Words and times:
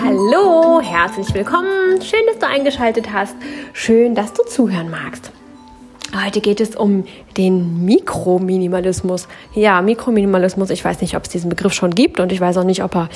Hallo, 0.00 0.82
herzlich 0.82 1.32
willkommen. 1.32 2.02
Schön, 2.02 2.20
dass 2.26 2.38
du 2.38 2.46
eingeschaltet 2.46 3.10
hast. 3.12 3.34
Schön, 3.72 4.14
dass 4.14 4.34
du 4.34 4.42
zuhören 4.44 4.90
magst. 4.90 5.32
Heute 6.14 6.42
geht 6.42 6.60
es 6.60 6.76
um 6.76 7.04
den 7.38 7.84
Mikrominimalismus. 7.86 9.28
Ja, 9.54 9.80
Mikrominimalismus, 9.80 10.68
ich 10.68 10.84
weiß 10.84 11.00
nicht, 11.00 11.16
ob 11.16 11.22
es 11.22 11.30
diesen 11.30 11.48
Begriff 11.48 11.72
schon 11.72 11.94
gibt 11.94 12.20
und 12.20 12.32
ich 12.32 12.40
weiß 12.40 12.58
auch 12.58 12.64
nicht, 12.64 12.82
ob 12.82 12.94
er, 12.96 13.08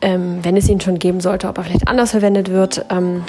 ähm, 0.00 0.38
wenn 0.42 0.56
es 0.56 0.68
ihn 0.70 0.80
schon 0.80 0.98
geben 0.98 1.20
sollte, 1.20 1.48
ob 1.48 1.58
er 1.58 1.64
vielleicht 1.64 1.88
anders 1.88 2.12
verwendet 2.12 2.50
wird. 2.50 2.86
Ähm, 2.90 3.24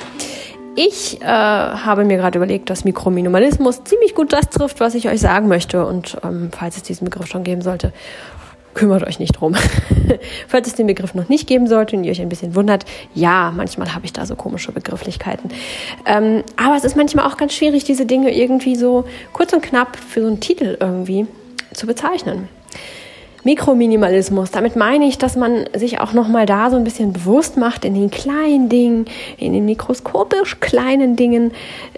ich 0.78 1.20
äh, 1.22 1.26
habe 1.26 2.06
mir 2.06 2.18
gerade 2.18 2.38
überlegt, 2.38 2.70
dass 2.70 2.86
Mikrominimalismus 2.86 3.84
ziemlich 3.84 4.14
gut 4.14 4.32
das 4.32 4.50
trifft, 4.50 4.80
was 4.80 4.94
ich 4.94 5.10
euch 5.10 5.20
sagen 5.20 5.48
möchte. 5.48 5.84
Und 5.84 6.18
ähm, 6.24 6.52
falls 6.56 6.78
es 6.78 6.84
diesen 6.84 7.06
Begriff 7.06 7.26
schon 7.26 7.44
geben 7.44 7.64
sollte, 7.64 7.92
kümmert 8.76 9.04
euch 9.04 9.18
nicht 9.18 9.32
drum. 9.34 9.56
Falls 10.48 10.68
es 10.68 10.76
den 10.76 10.86
Begriff 10.86 11.16
noch 11.16 11.30
nicht 11.30 11.48
geben 11.48 11.66
sollte 11.66 11.96
und 11.96 12.04
ihr 12.04 12.12
euch 12.12 12.22
ein 12.22 12.30
bisschen 12.30 12.54
wundert, 12.54 12.86
ja, 13.16 13.52
manchmal 13.56 13.96
habe 13.96 14.06
ich 14.06 14.14
da 14.14 14.28
so 14.28 14.36
komische 14.36 14.72
Begrifflichkeiten. 14.72 15.50
Ähm, 16.06 16.44
aber 16.58 16.76
es 16.76 16.84
ist 16.84 16.96
manchmal 16.96 17.26
auch 17.26 17.38
ganz 17.38 17.56
schwierig, 17.56 17.84
diese 17.86 18.06
Dinge 18.06 18.32
irgendwie 18.32 18.76
so 18.76 19.06
kurz 19.34 19.54
und 19.54 19.64
knapp 19.64 19.98
für 19.98 20.22
so 20.22 20.28
einen 20.28 20.42
Titel 20.42 20.78
irgendwie 20.80 21.26
zu 21.74 21.88
bezeichnen. 21.88 22.50
Mikrominimalismus, 23.48 24.52
damit 24.52 24.76
meine 24.76 25.08
ich, 25.08 25.18
dass 25.18 25.38
man 25.38 25.70
sich 25.74 26.02
auch 26.02 26.12
nochmal 26.12 26.46
da 26.46 26.70
so 26.70 26.76
ein 26.76 26.84
bisschen 26.84 27.14
bewusst 27.14 27.56
macht 27.56 27.86
in 27.86 27.94
den 27.94 28.12
kleinen 28.12 28.68
Dingen, 28.68 29.06
in 29.38 29.54
den 29.54 29.64
mikroskopisch 29.64 30.60
kleinen 30.60 31.16
Dingen, 31.16 31.52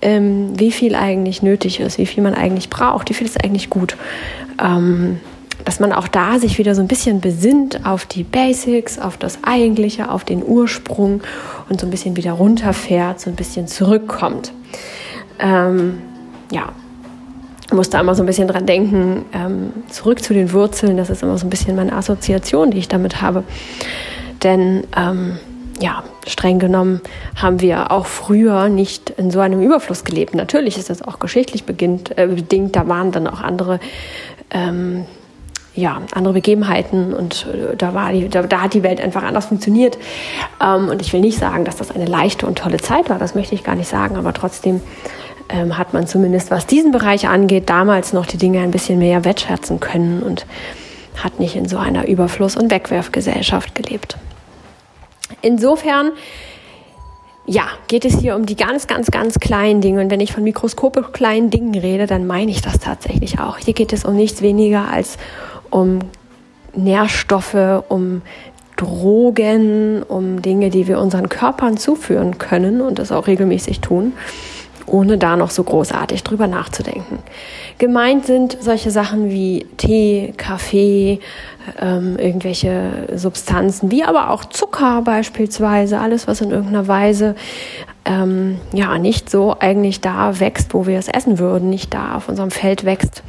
ähm, 0.03 0.51
wie 0.59 0.71
viel 0.71 0.93
eigentlich 0.93 1.41
nötig 1.41 1.79
ist, 1.79 1.97
wie 1.97 2.05
viel 2.05 2.21
man 2.21 2.35
eigentlich 2.35 2.69
braucht, 2.69 3.09
wie 3.09 3.15
viel 3.15 3.25
ist 3.25 3.43
eigentlich 3.43 3.71
gut. 3.71 3.97
Ähm, 4.63 5.19
dass 5.65 5.79
man 5.79 5.91
auch 5.91 6.07
da 6.07 6.37
sich 6.37 6.59
wieder 6.59 6.75
so 6.75 6.81
ein 6.81 6.87
bisschen 6.87 7.19
besinnt 7.19 7.83
auf 7.83 8.05
die 8.05 8.23
Basics, 8.23 8.99
auf 8.99 9.17
das 9.17 9.39
Eigentliche, 9.43 10.11
auf 10.11 10.23
den 10.23 10.43
Ursprung 10.45 11.21
und 11.67 11.81
so 11.81 11.87
ein 11.87 11.89
bisschen 11.89 12.15
wieder 12.15 12.33
runterfährt, 12.33 13.19
so 13.19 13.31
ein 13.31 13.35
bisschen 13.35 13.67
zurückkommt. 13.67 14.53
Ähm, 15.39 15.99
ja, 16.51 16.73
muss 17.73 17.89
da 17.89 17.99
immer 17.99 18.15
so 18.15 18.23
ein 18.23 18.25
bisschen 18.25 18.47
dran 18.47 18.65
denken, 18.65 19.25
ähm, 19.33 19.73
zurück 19.89 20.23
zu 20.23 20.33
den 20.33 20.53
Wurzeln, 20.53 20.97
das 20.97 21.09
ist 21.09 21.23
immer 21.23 21.37
so 21.37 21.45
ein 21.45 21.49
bisschen 21.49 21.75
meine 21.75 21.93
Assoziation, 21.93 22.71
die 22.71 22.77
ich 22.77 22.87
damit 22.87 23.21
habe. 23.21 23.43
Denn 24.43 24.85
ähm, 24.95 25.37
ja, 25.81 26.03
streng 26.27 26.59
genommen 26.59 27.01
haben 27.35 27.61
wir 27.61 27.91
auch 27.91 28.05
früher 28.05 28.69
nicht 28.69 29.09
in 29.11 29.31
so 29.31 29.39
einem 29.39 29.61
Überfluss 29.61 30.03
gelebt. 30.03 30.35
Natürlich 30.35 30.77
ist 30.77 30.89
das 30.89 31.01
auch 31.01 31.19
geschichtlich 31.19 31.63
beginnt, 31.63 32.17
äh, 32.17 32.27
bedingt, 32.27 32.75
da 32.75 32.87
waren 32.87 33.11
dann 33.11 33.27
auch 33.27 33.41
andere 33.41 33.79
ähm, 34.51 35.05
ja, 35.75 36.01
andere 36.13 36.33
Begebenheiten 36.33 37.13
und 37.13 37.47
äh, 37.47 37.75
da, 37.75 37.93
war 37.93 38.11
die, 38.11 38.27
da, 38.29 38.43
da, 38.43 38.61
hat 38.61 38.73
die 38.73 38.83
Welt 38.83 38.99
einfach 38.99 39.23
anders 39.23 39.45
funktioniert. 39.45 39.97
Ähm, 40.61 40.89
und 40.89 41.01
ich 41.01 41.13
will 41.13 41.21
nicht 41.21 41.39
sagen, 41.39 41.63
dass 41.63 41.77
das 41.77 41.91
eine 41.91 42.05
leichte 42.05 42.45
und 42.45 42.57
tolle 42.57 42.77
Zeit 42.77 43.09
war, 43.09 43.17
das 43.17 43.35
möchte 43.35 43.55
ich 43.55 43.63
gar 43.63 43.75
nicht 43.75 43.87
sagen, 43.87 44.17
aber 44.17 44.33
trotzdem 44.33 44.81
ähm, 45.49 45.77
hat 45.77 45.93
man 45.93 46.07
zumindest, 46.07 46.51
was 46.51 46.65
diesen 46.65 46.91
Bereich 46.91 47.27
angeht, 47.27 47.69
damals 47.69 48.13
noch 48.13 48.25
die 48.25 48.37
Dinge 48.37 48.59
ein 48.61 48.71
bisschen 48.71 48.99
mehr 48.99 49.25
wertschätzen 49.25 49.79
können 49.79 50.21
und 50.23 50.45
hat 51.23 51.39
nicht 51.39 51.55
in 51.55 51.67
so 51.67 51.77
einer 51.77 52.07
Überfluss- 52.07 52.55
und 52.55 52.71
Wegwerfgesellschaft 52.71 53.75
gelebt. 53.75 54.17
Insofern 55.41 56.11
ja, 57.45 57.63
geht 57.87 58.05
es 58.05 58.19
hier 58.19 58.35
um 58.35 58.45
die 58.45 58.55
ganz, 58.55 58.85
ganz, 58.85 59.09
ganz 59.09 59.39
kleinen 59.39 59.81
Dinge. 59.81 60.01
Und 60.01 60.11
wenn 60.11 60.19
ich 60.19 60.31
von 60.31 60.43
mikroskopisch 60.43 61.07
kleinen 61.13 61.49
Dingen 61.49 61.73
rede, 61.73 62.05
dann 62.05 62.27
meine 62.27 62.51
ich 62.51 62.61
das 62.61 62.79
tatsächlich 62.79 63.39
auch. 63.39 63.57
Hier 63.57 63.73
geht 63.73 63.91
es 63.91 64.05
um 64.05 64.15
nichts 64.15 64.43
weniger 64.43 64.87
als 64.91 65.17
um 65.71 65.99
Nährstoffe, 66.75 67.83
um 67.89 68.21
Drogen, 68.75 70.03
um 70.03 70.43
Dinge, 70.43 70.69
die 70.69 70.87
wir 70.87 70.99
unseren 70.99 71.27
Körpern 71.27 71.77
zuführen 71.77 72.37
können 72.37 72.81
und 72.81 72.99
das 72.99 73.11
auch 73.11 73.25
regelmäßig 73.25 73.81
tun, 73.81 74.13
ohne 74.89 75.17
da 75.17 75.35
noch 75.35 75.49
so 75.49 75.63
großartig 75.63 76.23
drüber 76.23 76.47
nachzudenken. 76.47 77.19
Gemeint 77.77 78.25
sind 78.25 78.57
solche 78.59 78.91
Sachen 78.91 79.29
wie 79.29 79.65
Tee, 79.77 80.33
Kaffee, 80.37 81.19
ähm, 81.79 82.17
irgendwelche 82.17 83.07
Substanzen, 83.15 83.91
wie 83.91 84.03
aber 84.03 84.31
auch 84.31 84.45
Zucker 84.45 85.01
beispielsweise, 85.03 85.99
alles, 85.99 86.27
was 86.27 86.41
in 86.41 86.51
irgendeiner 86.51 86.87
Weise 86.87 87.35
ähm, 88.05 88.59
ja 88.73 88.97
nicht 88.97 89.29
so 89.29 89.55
eigentlich 89.59 90.01
da 90.01 90.39
wächst, 90.39 90.73
wo 90.73 90.87
wir 90.87 90.97
es 90.97 91.07
essen 91.07 91.39
würden, 91.39 91.69
nicht 91.69 91.93
da 91.93 92.15
auf 92.15 92.29
unserem 92.29 92.51
Feld 92.51 92.85
wächst 92.85 93.23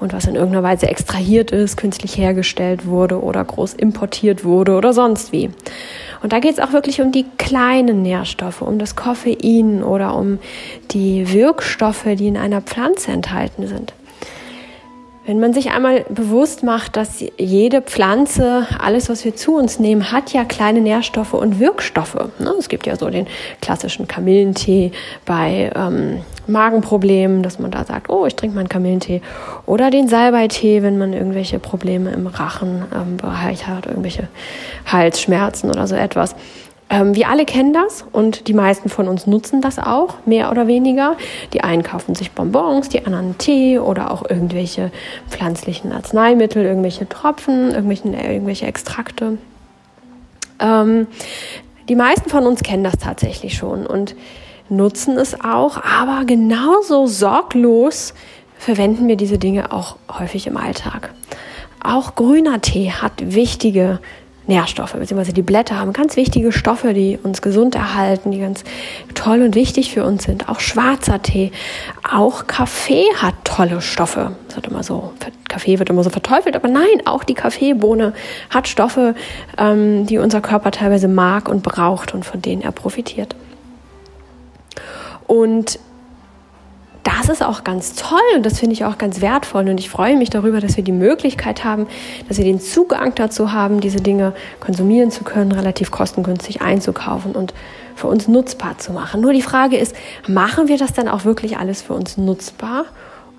und 0.00 0.12
was 0.12 0.26
in 0.26 0.34
irgendeiner 0.34 0.62
Weise 0.62 0.88
extrahiert 0.88 1.50
ist, 1.50 1.76
künstlich 1.76 2.16
hergestellt 2.16 2.86
wurde 2.86 3.22
oder 3.22 3.44
groß 3.44 3.74
importiert 3.74 4.44
wurde 4.44 4.74
oder 4.74 4.92
sonst 4.92 5.32
wie. 5.32 5.50
Und 6.22 6.32
da 6.32 6.40
geht 6.40 6.52
es 6.52 6.58
auch 6.58 6.72
wirklich 6.72 7.00
um 7.00 7.12
die 7.12 7.26
kleinen 7.38 8.02
Nährstoffe, 8.02 8.62
um 8.62 8.78
das 8.78 8.96
Koffein 8.96 9.82
oder 9.82 10.16
um 10.16 10.38
die 10.90 11.32
Wirkstoffe, 11.32 12.06
die 12.14 12.28
in 12.28 12.36
einer 12.36 12.60
Pflanze 12.60 13.12
enthalten 13.12 13.66
sind. 13.66 13.92
Wenn 15.30 15.38
man 15.38 15.52
sich 15.52 15.70
einmal 15.70 16.04
bewusst 16.08 16.64
macht, 16.64 16.96
dass 16.96 17.24
jede 17.38 17.82
Pflanze, 17.82 18.66
alles, 18.80 19.08
was 19.08 19.24
wir 19.24 19.36
zu 19.36 19.54
uns 19.54 19.78
nehmen, 19.78 20.10
hat 20.10 20.32
ja 20.32 20.44
kleine 20.44 20.80
Nährstoffe 20.80 21.34
und 21.34 21.60
Wirkstoffe. 21.60 22.16
Ne? 22.40 22.52
Es 22.58 22.68
gibt 22.68 22.84
ja 22.88 22.96
so 22.96 23.08
den 23.10 23.28
klassischen 23.62 24.08
Kamillentee 24.08 24.90
bei 25.24 25.70
ähm, 25.76 26.22
Magenproblemen, 26.48 27.44
dass 27.44 27.60
man 27.60 27.70
da 27.70 27.84
sagt, 27.84 28.10
oh, 28.10 28.26
ich 28.26 28.34
trinke 28.34 28.56
mal 28.56 28.62
einen 28.62 28.68
Kamillentee. 28.68 29.22
Oder 29.66 29.92
den 29.92 30.08
Salbeitee, 30.08 30.82
wenn 30.82 30.98
man 30.98 31.12
irgendwelche 31.12 31.60
Probleme 31.60 32.10
im 32.10 32.26
Rachenbereich 32.26 33.60
ähm, 33.60 33.66
hat, 33.68 33.86
irgendwelche 33.86 34.26
Halsschmerzen 34.86 35.70
oder 35.70 35.86
so 35.86 35.94
etwas. 35.94 36.34
Ähm, 36.90 37.14
wir 37.14 37.28
alle 37.28 37.44
kennen 37.44 37.72
das 37.72 38.04
und 38.12 38.48
die 38.48 38.52
meisten 38.52 38.88
von 38.88 39.06
uns 39.06 39.26
nutzen 39.28 39.60
das 39.60 39.78
auch, 39.78 40.16
mehr 40.26 40.50
oder 40.50 40.66
weniger. 40.66 41.16
Die 41.52 41.62
einen 41.62 41.84
kaufen 41.84 42.16
sich 42.16 42.32
Bonbons, 42.32 42.88
die 42.88 43.06
anderen 43.06 43.38
Tee 43.38 43.78
oder 43.78 44.10
auch 44.10 44.28
irgendwelche 44.28 44.90
pflanzlichen 45.28 45.92
Arzneimittel, 45.92 46.64
irgendwelche 46.64 47.08
Tropfen, 47.08 47.70
irgendwelche, 47.70 48.08
irgendwelche 48.08 48.66
Extrakte. 48.66 49.38
Ähm, 50.58 51.06
die 51.88 51.94
meisten 51.94 52.28
von 52.28 52.44
uns 52.44 52.62
kennen 52.62 52.84
das 52.84 52.98
tatsächlich 52.98 53.54
schon 53.54 53.86
und 53.86 54.16
nutzen 54.68 55.16
es 55.16 55.40
auch, 55.40 55.82
aber 55.82 56.24
genauso 56.26 57.06
sorglos 57.06 58.14
verwenden 58.58 59.08
wir 59.08 59.16
diese 59.16 59.38
Dinge 59.38 59.72
auch 59.72 59.96
häufig 60.18 60.46
im 60.46 60.56
Alltag. 60.56 61.12
Auch 61.82 62.14
grüner 62.14 62.60
Tee 62.60 62.90
hat 62.90 63.12
wichtige 63.18 64.00
Nährstoffe, 64.50 64.92
beziehungsweise 64.92 65.32
die 65.32 65.42
Blätter 65.42 65.78
haben 65.78 65.92
ganz 65.92 66.16
wichtige 66.16 66.50
Stoffe, 66.50 66.92
die 66.92 67.18
uns 67.22 67.40
gesund 67.40 67.76
erhalten, 67.76 68.32
die 68.32 68.40
ganz 68.40 68.64
toll 69.14 69.42
und 69.42 69.54
wichtig 69.54 69.92
für 69.92 70.04
uns 70.04 70.24
sind. 70.24 70.48
Auch 70.48 70.60
schwarzer 70.60 71.22
Tee, 71.22 71.52
auch 72.10 72.46
Kaffee 72.48 73.06
hat 73.16 73.34
tolle 73.44 73.80
Stoffe. 73.80 74.32
Das 74.48 74.56
wird 74.56 74.66
immer 74.66 74.82
so, 74.82 75.12
Kaffee 75.48 75.78
wird 75.78 75.88
immer 75.88 76.02
so 76.02 76.10
verteufelt, 76.10 76.56
aber 76.56 76.68
nein, 76.68 77.06
auch 77.06 77.22
die 77.22 77.34
Kaffeebohne 77.34 78.12
hat 78.50 78.68
Stoffe, 78.68 79.14
ähm, 79.56 80.06
die 80.06 80.18
unser 80.18 80.40
Körper 80.40 80.72
teilweise 80.72 81.08
mag 81.08 81.48
und 81.48 81.62
braucht 81.62 82.12
und 82.12 82.24
von 82.24 82.42
denen 82.42 82.62
er 82.62 82.72
profitiert. 82.72 83.36
Und 85.26 85.78
das 87.02 87.28
ist 87.28 87.42
auch 87.42 87.64
ganz 87.64 87.94
toll 87.94 88.18
und 88.36 88.44
das 88.44 88.58
finde 88.58 88.74
ich 88.74 88.84
auch 88.84 88.98
ganz 88.98 89.20
wertvoll 89.20 89.68
und 89.68 89.78
ich 89.78 89.88
freue 89.88 90.16
mich 90.16 90.30
darüber, 90.30 90.60
dass 90.60 90.76
wir 90.76 90.84
die 90.84 90.92
Möglichkeit 90.92 91.64
haben, 91.64 91.86
dass 92.28 92.38
wir 92.38 92.44
den 92.44 92.60
Zugang 92.60 93.14
dazu 93.14 93.52
haben, 93.52 93.80
diese 93.80 94.00
Dinge 94.00 94.34
konsumieren 94.60 95.10
zu 95.10 95.24
können, 95.24 95.52
relativ 95.52 95.90
kostengünstig 95.90 96.60
einzukaufen 96.62 97.32
und 97.32 97.54
für 97.96 98.08
uns 98.08 98.28
nutzbar 98.28 98.78
zu 98.78 98.92
machen. 98.92 99.20
Nur 99.20 99.32
die 99.32 99.42
Frage 99.42 99.76
ist, 99.76 99.94
machen 100.26 100.68
wir 100.68 100.78
das 100.78 100.92
dann 100.92 101.08
auch 101.08 101.24
wirklich 101.24 101.58
alles 101.58 101.82
für 101.82 101.94
uns 101.94 102.16
nutzbar? 102.16 102.86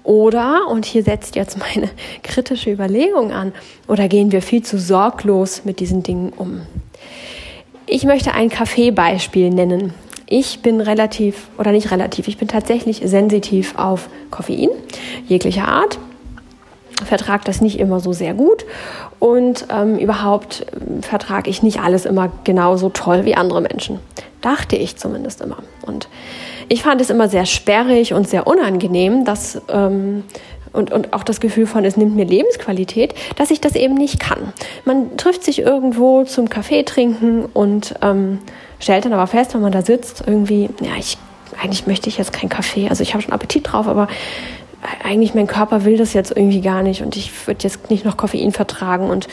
Oder, 0.03 0.67
und 0.67 0.85
hier 0.85 1.03
setzt 1.03 1.35
jetzt 1.35 1.57
meine 1.59 1.89
kritische 2.23 2.71
Überlegung 2.71 3.31
an, 3.31 3.53
oder 3.87 4.07
gehen 4.07 4.31
wir 4.31 4.41
viel 4.41 4.63
zu 4.63 4.79
sorglos 4.79 5.63
mit 5.63 5.79
diesen 5.79 6.03
Dingen 6.03 6.33
um? 6.35 6.61
Ich 7.85 8.05
möchte 8.05 8.33
ein 8.33 8.49
Kaffeebeispiel 8.49 9.49
nennen. 9.49 9.93
Ich 10.33 10.61
bin 10.61 10.79
relativ, 10.79 11.49
oder 11.57 11.73
nicht 11.73 11.91
relativ, 11.91 12.29
ich 12.29 12.37
bin 12.37 12.47
tatsächlich 12.47 13.01
sensitiv 13.03 13.77
auf 13.77 14.07
Koffein, 14.29 14.69
jeglicher 15.27 15.67
Art. 15.67 15.99
Vertrage 17.03 17.43
das 17.43 17.59
nicht 17.59 17.79
immer 17.79 17.99
so 17.99 18.13
sehr 18.13 18.33
gut 18.33 18.63
und 19.19 19.65
ähm, 19.69 19.97
überhaupt 19.97 20.61
äh, 20.71 21.01
vertrage 21.01 21.49
ich 21.49 21.63
nicht 21.63 21.81
alles 21.81 22.05
immer 22.05 22.31
genauso 22.45 22.87
toll 22.87 23.25
wie 23.25 23.35
andere 23.35 23.59
Menschen. 23.59 23.99
Dachte 24.39 24.77
ich 24.77 24.95
zumindest 24.95 25.41
immer. 25.41 25.57
Und 25.85 26.07
ich 26.69 26.81
fand 26.81 27.01
es 27.01 27.09
immer 27.09 27.27
sehr 27.27 27.45
sperrig 27.45 28.13
und 28.13 28.29
sehr 28.29 28.47
unangenehm, 28.47 29.25
dass 29.25 29.61
ähm, 29.67 30.23
und, 30.73 30.91
und 30.91 31.13
auch 31.13 31.23
das 31.23 31.39
Gefühl 31.39 31.67
von, 31.67 31.85
es 31.85 31.97
nimmt 31.97 32.15
mir 32.15 32.25
Lebensqualität, 32.25 33.13
dass 33.35 33.51
ich 33.51 33.61
das 33.61 33.75
eben 33.75 33.95
nicht 33.95 34.19
kann. 34.19 34.53
Man 34.85 35.17
trifft 35.17 35.43
sich 35.43 35.59
irgendwo 35.59 36.23
zum 36.23 36.49
Kaffee 36.49 36.83
trinken 36.83 37.45
und 37.53 37.95
ähm, 38.01 38.39
stellt 38.79 39.05
dann 39.05 39.13
aber 39.13 39.27
fest, 39.27 39.53
wenn 39.53 39.61
man 39.61 39.71
da 39.71 39.81
sitzt, 39.81 40.23
irgendwie, 40.25 40.69
ja, 40.81 40.91
ich, 40.97 41.17
eigentlich 41.61 41.87
möchte 41.87 42.09
ich 42.09 42.17
jetzt 42.17 42.33
keinen 42.33 42.49
Kaffee, 42.49 42.89
also 42.89 43.03
ich 43.03 43.13
habe 43.13 43.21
schon 43.21 43.33
Appetit 43.33 43.71
drauf, 43.71 43.87
aber 43.87 44.07
eigentlich 45.03 45.35
mein 45.35 45.47
Körper 45.47 45.85
will 45.85 45.97
das 45.97 46.13
jetzt 46.13 46.31
irgendwie 46.35 46.61
gar 46.61 46.81
nicht 46.81 47.01
und 47.01 47.15
ich 47.15 47.47
würde 47.47 47.63
jetzt 47.63 47.89
nicht 47.91 48.03
noch 48.03 48.17
Koffein 48.17 48.51
vertragen 48.51 49.09
und 49.09 49.27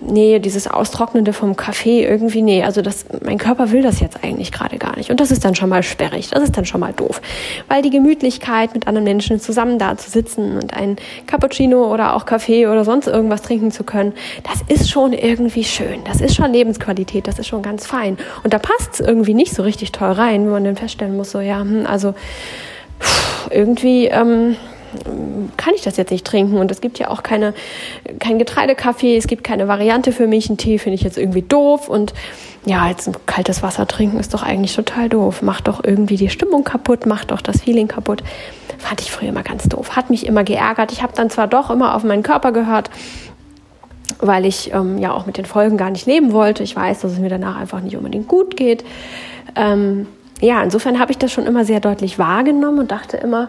nee, 0.00 0.38
dieses 0.38 0.66
Austrocknende 0.66 1.32
vom 1.32 1.56
Kaffee 1.56 2.04
irgendwie, 2.04 2.42
nee, 2.42 2.62
also 2.62 2.80
das, 2.80 3.04
mein 3.22 3.38
Körper 3.38 3.70
will 3.70 3.82
das 3.82 4.00
jetzt 4.00 4.24
eigentlich 4.24 4.50
gerade 4.50 4.78
gar 4.78 4.96
nicht 4.96 5.10
und 5.10 5.20
das 5.20 5.30
ist 5.30 5.44
dann 5.44 5.54
schon 5.54 5.68
mal 5.68 5.82
sperrig, 5.82 6.30
das 6.30 6.42
ist 6.42 6.56
dann 6.56 6.64
schon 6.64 6.80
mal 6.80 6.92
doof, 6.92 7.20
weil 7.68 7.82
die 7.82 7.90
Gemütlichkeit 7.90 8.74
mit 8.74 8.86
anderen 8.86 9.04
Menschen 9.04 9.40
zusammen 9.40 9.78
da 9.78 9.96
zu 9.96 10.10
sitzen 10.10 10.56
und 10.56 10.74
ein 10.74 10.96
Cappuccino 11.26 11.92
oder 11.92 12.14
auch 12.14 12.24
Kaffee 12.24 12.66
oder 12.66 12.84
sonst 12.84 13.06
irgendwas 13.06 13.42
trinken 13.42 13.70
zu 13.70 13.84
können, 13.84 14.14
das 14.42 14.62
ist 14.68 14.90
schon 14.90 15.12
irgendwie 15.12 15.64
schön, 15.64 16.02
das 16.04 16.22
ist 16.22 16.34
schon 16.34 16.52
Lebensqualität, 16.52 17.26
das 17.26 17.38
ist 17.38 17.46
schon 17.46 17.62
ganz 17.62 17.86
fein 17.86 18.16
und 18.42 18.54
da 18.54 18.58
passt 18.58 18.94
es 18.94 19.00
irgendwie 19.00 19.34
nicht 19.34 19.54
so 19.54 19.62
richtig 19.62 19.92
toll 19.92 20.12
rein, 20.12 20.44
wenn 20.44 20.52
man 20.52 20.64
dann 20.64 20.76
feststellen 20.76 21.16
muss, 21.16 21.30
so 21.30 21.40
ja, 21.40 21.60
hm, 21.60 21.86
also 21.86 22.14
irgendwie 23.50 24.06
ähm, 24.06 24.56
kann 25.56 25.74
ich 25.74 25.82
das 25.82 25.96
jetzt 25.96 26.10
nicht 26.10 26.26
trinken. 26.26 26.58
Und 26.58 26.70
es 26.70 26.80
gibt 26.80 26.98
ja 26.98 27.08
auch 27.08 27.22
keine, 27.22 27.54
kein 28.18 28.38
Getreidekaffee, 28.38 29.16
es 29.16 29.26
gibt 29.26 29.44
keine 29.44 29.68
Variante 29.68 30.12
für 30.12 30.26
mich. 30.26 30.48
Ein 30.48 30.56
Tee 30.56 30.78
finde 30.78 30.94
ich 30.94 31.02
jetzt 31.02 31.18
irgendwie 31.18 31.42
doof. 31.42 31.88
Und 31.88 32.14
ja, 32.66 32.88
jetzt 32.88 33.06
ein 33.08 33.16
kaltes 33.26 33.62
Wasser 33.62 33.86
trinken 33.86 34.18
ist 34.18 34.34
doch 34.34 34.42
eigentlich 34.42 34.74
total 34.74 35.08
doof. 35.08 35.42
Macht 35.42 35.68
doch 35.68 35.84
irgendwie 35.84 36.16
die 36.16 36.30
Stimmung 36.30 36.64
kaputt, 36.64 37.06
macht 37.06 37.30
doch 37.30 37.40
das 37.40 37.62
Feeling 37.62 37.88
kaputt. 37.88 38.22
Fand 38.78 39.00
ich 39.00 39.10
früher 39.10 39.28
immer 39.28 39.42
ganz 39.42 39.68
doof. 39.68 39.96
Hat 39.96 40.10
mich 40.10 40.26
immer 40.26 40.44
geärgert. 40.44 40.92
Ich 40.92 41.02
habe 41.02 41.12
dann 41.14 41.30
zwar 41.30 41.46
doch 41.46 41.70
immer 41.70 41.94
auf 41.94 42.04
meinen 42.04 42.22
Körper 42.22 42.52
gehört, 42.52 42.90
weil 44.18 44.46
ich 44.46 44.72
ähm, 44.72 44.98
ja 44.98 45.12
auch 45.12 45.26
mit 45.26 45.36
den 45.36 45.44
Folgen 45.44 45.76
gar 45.76 45.90
nicht 45.90 46.06
leben 46.06 46.32
wollte. 46.32 46.62
Ich 46.62 46.74
weiß, 46.74 47.00
dass 47.00 47.12
es 47.12 47.18
mir 47.18 47.28
danach 47.28 47.56
einfach 47.56 47.80
nicht 47.80 47.96
unbedingt 47.96 48.28
gut 48.28 48.56
geht. 48.56 48.84
Ähm, 49.56 50.06
ja, 50.40 50.62
insofern 50.62 50.98
habe 50.98 51.12
ich 51.12 51.18
das 51.18 51.32
schon 51.32 51.46
immer 51.46 51.64
sehr 51.64 51.80
deutlich 51.80 52.18
wahrgenommen 52.18 52.80
und 52.80 52.90
dachte 52.90 53.16
immer, 53.16 53.48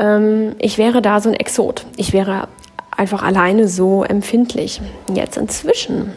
ähm, 0.00 0.56
ich 0.58 0.78
wäre 0.78 1.02
da 1.02 1.20
so 1.20 1.28
ein 1.28 1.36
Exot. 1.36 1.84
Ich 1.96 2.12
wäre 2.12 2.48
einfach 2.96 3.22
alleine 3.22 3.68
so 3.68 4.02
empfindlich. 4.02 4.80
Jetzt 5.14 5.36
inzwischen, 5.36 6.12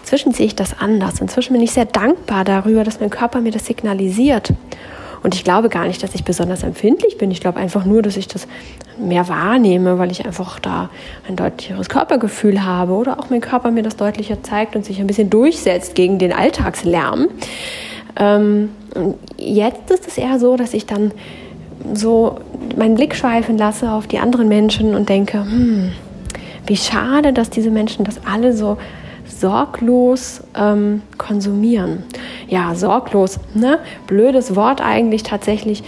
inzwischen 0.00 0.32
sehe 0.32 0.46
ich 0.46 0.56
das 0.56 0.78
anders. 0.80 1.20
Inzwischen 1.20 1.52
bin 1.52 1.62
ich 1.62 1.72
sehr 1.72 1.84
dankbar 1.84 2.44
darüber, 2.44 2.84
dass 2.84 3.00
mein 3.00 3.10
Körper 3.10 3.40
mir 3.40 3.52
das 3.52 3.66
signalisiert. 3.66 4.52
Und 5.22 5.34
ich 5.34 5.44
glaube 5.44 5.68
gar 5.68 5.86
nicht, 5.86 6.02
dass 6.02 6.14
ich 6.14 6.24
besonders 6.24 6.62
empfindlich 6.62 7.18
bin. 7.18 7.30
Ich 7.32 7.40
glaube 7.40 7.58
einfach 7.58 7.84
nur, 7.84 8.00
dass 8.00 8.16
ich 8.16 8.28
das 8.28 8.46
mehr 8.96 9.28
wahrnehme, 9.28 9.98
weil 9.98 10.10
ich 10.10 10.24
einfach 10.24 10.60
da 10.60 10.88
ein 11.28 11.36
deutlicheres 11.36 11.88
Körpergefühl 11.88 12.64
habe 12.64 12.92
oder 12.92 13.18
auch 13.18 13.28
mein 13.28 13.40
Körper 13.40 13.70
mir 13.70 13.82
das 13.82 13.96
deutlicher 13.96 14.42
zeigt 14.42 14.76
und 14.76 14.84
sich 14.84 15.00
ein 15.00 15.06
bisschen 15.06 15.28
durchsetzt 15.28 15.94
gegen 15.96 16.18
den 16.18 16.32
Alltagslärm. 16.32 17.28
Ähm, 18.18 18.70
jetzt 19.36 19.90
ist 19.90 20.06
es 20.06 20.16
eher 20.16 20.38
so, 20.38 20.56
dass 20.56 20.74
ich 20.74 20.86
dann 20.86 21.12
so 21.94 22.38
meinen 22.76 22.94
Blick 22.94 23.14
schweifen 23.14 23.58
lasse 23.58 23.90
auf 23.90 24.06
die 24.06 24.18
anderen 24.18 24.48
Menschen 24.48 24.94
und 24.94 25.08
denke, 25.08 25.38
hm, 25.42 25.92
wie 26.66 26.76
schade, 26.76 27.32
dass 27.32 27.50
diese 27.50 27.70
Menschen 27.70 28.04
das 28.04 28.20
alle 28.26 28.52
so 28.52 28.76
sorglos 29.26 30.42
ähm, 30.56 31.02
konsumieren. 31.18 32.04
Ja, 32.48 32.74
sorglos, 32.74 33.38
ne? 33.54 33.78
Blödes 34.06 34.56
Wort 34.56 34.80
eigentlich 34.80 35.22
tatsächlich, 35.22 35.82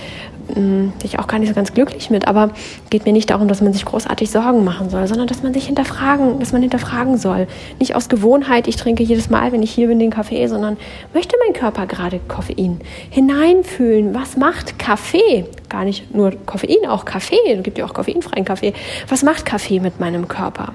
bin 0.55 0.93
ich 1.03 1.19
auch 1.19 1.27
gar 1.27 1.39
nicht 1.39 1.49
so 1.49 1.55
ganz 1.55 1.75
glücklich 1.75 2.11
mit, 2.11 2.27
aber 2.27 2.51
geht 2.91 3.05
mir 3.05 3.13
nicht 3.13 3.31
darum, 3.31 3.49
dass 3.49 3.61
man 3.61 3.73
sich 3.73 3.85
großartig 3.85 4.31
Sorgen 4.31 4.65
machen 4.65 4.91
soll, 4.91 5.07
sondern 5.07 5.27
dass 5.27 5.43
man 5.43 5.55
sich 5.55 5.67
hinterfragen, 5.67 6.41
dass 6.41 6.53
man 6.53 6.63
hinterfragen 6.63 7.19
soll. 7.19 7.47
Nicht 7.79 7.95
aus 7.95 8.09
Gewohnheit, 8.09 8.67
ich 8.67 8.77
trinke 8.77 9.03
jedes 9.03 9.31
Mal, 9.31 9.53
wenn 9.53 9.63
ich 9.63 9.71
hier 9.71 9.89
bin, 9.89 9.99
den 9.99 10.11
Kaffee, 10.11 10.47
sondern 10.47 10.77
möchte 11.15 11.37
mein 11.45 11.55
Körper 11.55 11.87
gerade 11.87 12.21
Koffein 12.29 12.81
hineinfühlen? 13.11 14.15
Was 14.15 14.37
macht 14.37 14.79
Kaffee? 14.79 15.47
Gar 15.69 15.85
nicht 15.85 16.15
nur 16.15 16.33
Koffein, 16.47 16.89
auch 16.89 17.05
Kaffee. 17.05 17.37
Es 17.47 17.63
gibt 17.63 17.79
ja 17.79 17.85
auch 17.85 17.95
koffeinfreien 17.95 18.45
Kaffee. 18.45 18.73
Was 19.09 19.23
macht 19.23 19.45
Kaffee 19.45 19.81
mit 19.81 20.01
meinem 20.01 20.29
Körper? 20.29 20.73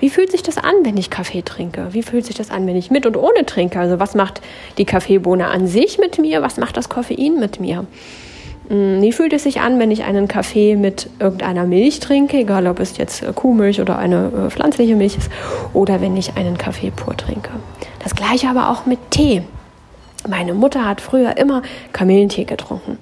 Wie 0.00 0.10
fühlt 0.10 0.32
sich 0.32 0.42
das 0.42 0.58
an, 0.58 0.74
wenn 0.82 0.96
ich 0.96 1.10
Kaffee 1.10 1.42
trinke? 1.42 1.88
Wie 1.92 2.02
fühlt 2.02 2.26
sich 2.26 2.34
das 2.34 2.50
an, 2.50 2.66
wenn 2.66 2.76
ich 2.76 2.90
mit 2.90 3.06
und 3.06 3.16
ohne 3.16 3.46
trinke? 3.46 3.78
Also 3.78 4.00
was 4.00 4.14
macht 4.14 4.40
die 4.78 4.84
Kaffeebohne 4.84 5.46
an 5.46 5.68
sich 5.68 5.98
mit 5.98 6.18
mir? 6.18 6.42
Was 6.42 6.56
macht 6.56 6.76
das 6.76 6.88
Koffein 6.88 7.38
mit 7.38 7.60
mir? 7.60 7.86
Hm, 8.72 9.02
wie 9.02 9.12
fühlt 9.12 9.34
es 9.34 9.42
sich 9.42 9.60
an, 9.60 9.78
wenn 9.78 9.90
ich 9.90 10.02
einen 10.04 10.28
Kaffee 10.28 10.76
mit 10.76 11.10
irgendeiner 11.20 11.66
Milch 11.66 12.00
trinke, 12.00 12.38
egal 12.38 12.66
ob 12.66 12.80
es 12.80 12.96
jetzt 12.96 13.22
äh, 13.22 13.30
Kuhmilch 13.34 13.82
oder 13.82 13.98
eine 13.98 14.46
äh, 14.46 14.50
pflanzliche 14.50 14.96
Milch 14.96 15.18
ist, 15.18 15.30
oder 15.74 16.00
wenn 16.00 16.16
ich 16.16 16.36
einen 16.36 16.56
Kaffee 16.56 16.90
pur 16.90 17.14
trinke? 17.14 17.50
Das 18.02 18.14
gleiche 18.14 18.48
aber 18.48 18.70
auch 18.70 18.86
mit 18.86 18.98
Tee. 19.10 19.42
Meine 20.26 20.54
Mutter 20.54 20.86
hat 20.86 21.02
früher 21.02 21.36
immer 21.36 21.62
Kamillentee 21.92 22.44
getrunken. 22.44 22.96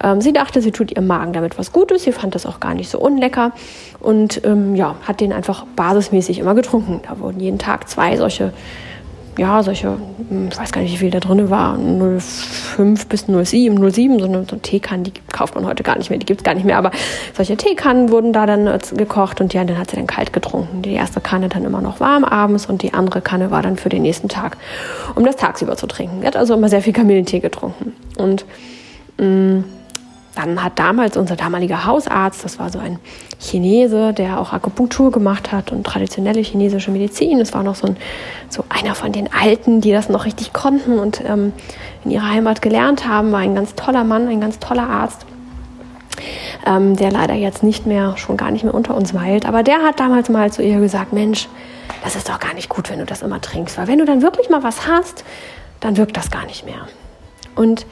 Ähm, 0.00 0.20
sie 0.20 0.32
dachte, 0.32 0.62
sie 0.62 0.70
tut 0.70 0.92
ihrem 0.92 1.08
Magen 1.08 1.32
damit 1.32 1.58
was 1.58 1.72
Gutes. 1.72 2.04
Sie 2.04 2.12
fand 2.12 2.36
das 2.36 2.46
auch 2.46 2.60
gar 2.60 2.74
nicht 2.74 2.88
so 2.88 3.00
unlecker 3.00 3.50
und 3.98 4.44
ähm, 4.44 4.76
ja, 4.76 4.94
hat 5.02 5.20
den 5.20 5.32
einfach 5.32 5.66
basismäßig 5.74 6.38
immer 6.38 6.54
getrunken. 6.54 7.00
Da 7.08 7.18
wurden 7.18 7.40
jeden 7.40 7.58
Tag 7.58 7.88
zwei 7.88 8.16
solche 8.16 8.52
ja, 9.38 9.62
solche, 9.62 9.96
hm, 10.28 10.48
ich 10.50 10.58
weiß 10.58 10.72
gar 10.72 10.80
nicht, 10.80 10.92
wie 10.92 10.98
viel 10.98 11.10
da 11.10 11.20
drin 11.20 11.50
war, 11.50 11.78
05 11.78 13.06
bis 13.06 13.26
07, 13.26 13.90
07, 13.90 14.18
so 14.18 14.24
eine, 14.26 14.44
so 14.44 14.52
eine 14.52 14.62
Teekannen, 14.62 15.04
die 15.04 15.12
kauft 15.32 15.54
man 15.54 15.66
heute 15.66 15.82
gar 15.82 15.96
nicht 15.96 16.10
mehr, 16.10 16.18
die 16.18 16.26
gibt 16.26 16.40
es 16.40 16.44
gar 16.44 16.54
nicht 16.54 16.64
mehr, 16.64 16.76
aber 16.76 16.90
solche 17.34 17.56
Teekannen 17.56 18.10
wurden 18.10 18.32
da 18.32 18.46
dann 18.46 18.78
gekocht 18.96 19.40
und 19.40 19.54
ja, 19.54 19.64
dann 19.64 19.78
hat 19.78 19.90
sie 19.90 19.96
dann 19.96 20.06
kalt 20.06 20.32
getrunken. 20.32 20.82
Die 20.82 20.92
erste 20.92 21.20
Kanne 21.20 21.48
dann 21.48 21.64
immer 21.64 21.80
noch 21.80 22.00
warm 22.00 22.24
abends 22.24 22.66
und 22.66 22.82
die 22.82 22.92
andere 22.94 23.20
Kanne 23.20 23.50
war 23.50 23.62
dann 23.62 23.76
für 23.76 23.88
den 23.88 24.02
nächsten 24.02 24.28
Tag, 24.28 24.56
um 25.14 25.24
das 25.24 25.36
tagsüber 25.36 25.76
zu 25.76 25.86
trinken. 25.86 26.20
Sie 26.20 26.26
hat 26.26 26.36
also 26.36 26.54
immer 26.54 26.68
sehr 26.68 26.82
viel 26.82 26.92
Kamillentee 26.92 27.40
getrunken 27.40 27.94
und 28.18 28.44
mh, 29.18 29.24
hm, 29.24 29.64
dann 30.34 30.62
hat 30.62 30.78
damals 30.78 31.16
unser 31.16 31.36
damaliger 31.36 31.84
Hausarzt, 31.84 32.44
das 32.44 32.58
war 32.58 32.70
so 32.70 32.78
ein 32.78 32.98
Chinese, 33.40 34.12
der 34.12 34.40
auch 34.40 34.52
Akupunktur 34.52 35.10
gemacht 35.10 35.50
hat 35.50 35.72
und 35.72 35.84
traditionelle 35.84 36.40
chinesische 36.40 36.90
Medizin. 36.90 37.38
Das 37.38 37.52
war 37.52 37.62
noch 37.62 37.74
so, 37.74 37.88
ein, 37.88 37.96
so 38.48 38.64
einer 38.68 38.94
von 38.94 39.12
den 39.12 39.32
Alten, 39.32 39.80
die 39.80 39.92
das 39.92 40.08
noch 40.08 40.24
richtig 40.24 40.52
konnten 40.52 40.98
und 40.98 41.22
ähm, 41.26 41.52
in 42.04 42.12
ihrer 42.12 42.30
Heimat 42.30 42.62
gelernt 42.62 43.08
haben. 43.08 43.32
War 43.32 43.40
ein 43.40 43.54
ganz 43.54 43.74
toller 43.74 44.04
Mann, 44.04 44.28
ein 44.28 44.40
ganz 44.40 44.58
toller 44.58 44.88
Arzt, 44.88 45.26
ähm, 46.66 46.96
der 46.96 47.10
leider 47.10 47.34
jetzt 47.34 47.62
nicht 47.62 47.86
mehr, 47.86 48.16
schon 48.16 48.36
gar 48.36 48.50
nicht 48.50 48.62
mehr 48.62 48.74
unter 48.74 48.94
uns 48.94 49.14
weilt. 49.14 49.46
Aber 49.46 49.62
der 49.62 49.82
hat 49.82 49.98
damals 49.98 50.28
mal 50.28 50.52
zu 50.52 50.62
ihr 50.62 50.78
gesagt, 50.78 51.12
Mensch, 51.12 51.48
das 52.04 52.14
ist 52.14 52.28
doch 52.28 52.38
gar 52.38 52.54
nicht 52.54 52.68
gut, 52.68 52.88
wenn 52.88 53.00
du 53.00 53.04
das 53.04 53.22
immer 53.22 53.40
trinkst. 53.40 53.78
Weil 53.78 53.88
wenn 53.88 53.98
du 53.98 54.04
dann 54.04 54.22
wirklich 54.22 54.48
mal 54.48 54.62
was 54.62 54.86
hast, 54.86 55.24
dann 55.80 55.96
wirkt 55.96 56.16
das 56.16 56.30
gar 56.30 56.46
nicht 56.46 56.64
mehr. 56.64 56.86
Und 57.56 57.84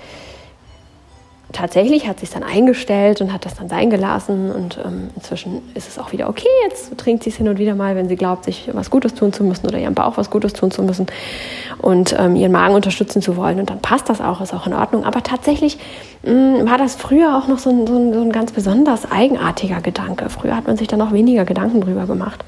tatsächlich 1.52 2.06
hat 2.06 2.20
sich 2.20 2.30
dann 2.30 2.42
eingestellt 2.42 3.20
und 3.20 3.32
hat 3.32 3.44
das 3.44 3.54
dann 3.54 3.68
sein 3.68 3.88
gelassen 3.88 4.50
und 4.50 4.78
ähm, 4.84 5.10
inzwischen 5.16 5.62
ist 5.74 5.88
es 5.88 5.98
auch 5.98 6.12
wieder 6.12 6.28
okay. 6.28 6.48
Jetzt 6.64 6.96
trinkt 6.98 7.24
sie 7.24 7.30
es 7.30 7.36
hin 7.36 7.48
und 7.48 7.58
wieder 7.58 7.74
mal, 7.74 7.96
wenn 7.96 8.08
sie 8.08 8.16
glaubt, 8.16 8.44
sich 8.44 8.68
was 8.72 8.90
Gutes 8.90 9.14
tun 9.14 9.32
zu 9.32 9.44
müssen 9.44 9.66
oder 9.66 9.78
ihrem 9.78 9.94
Bauch 9.94 10.16
was 10.16 10.30
Gutes 10.30 10.52
tun 10.52 10.70
zu 10.70 10.82
müssen 10.82 11.06
und 11.80 12.14
ähm, 12.18 12.36
ihren 12.36 12.52
Magen 12.52 12.74
unterstützen 12.74 13.22
zu 13.22 13.36
wollen 13.36 13.58
und 13.60 13.70
dann 13.70 13.80
passt 13.80 14.08
das 14.08 14.20
auch, 14.20 14.40
ist 14.40 14.52
auch 14.52 14.66
in 14.66 14.74
Ordnung. 14.74 15.04
Aber 15.04 15.22
tatsächlich 15.22 15.78
mh, 16.22 16.32
mm, 16.32 16.68
war 16.68 16.76
das 16.76 16.96
früher 16.96 17.38
auch 17.38 17.48
noch 17.48 17.58
so 17.58 17.70
ein, 17.70 17.86
so, 17.86 17.96
ein, 17.96 18.12
so 18.12 18.20
ein, 18.20 18.32
ganz 18.32 18.52
besonders 18.52 19.10
eigenartiger 19.10 19.80
Gedanke. 19.80 20.28
Früher 20.28 20.54
hat 20.54 20.66
man 20.66 20.76
sich 20.76 20.88
da 20.88 20.96
noch 20.96 21.12
weniger 21.12 21.44
Gedanken 21.44 21.80
drüber 21.80 22.06
gemacht, 22.06 22.44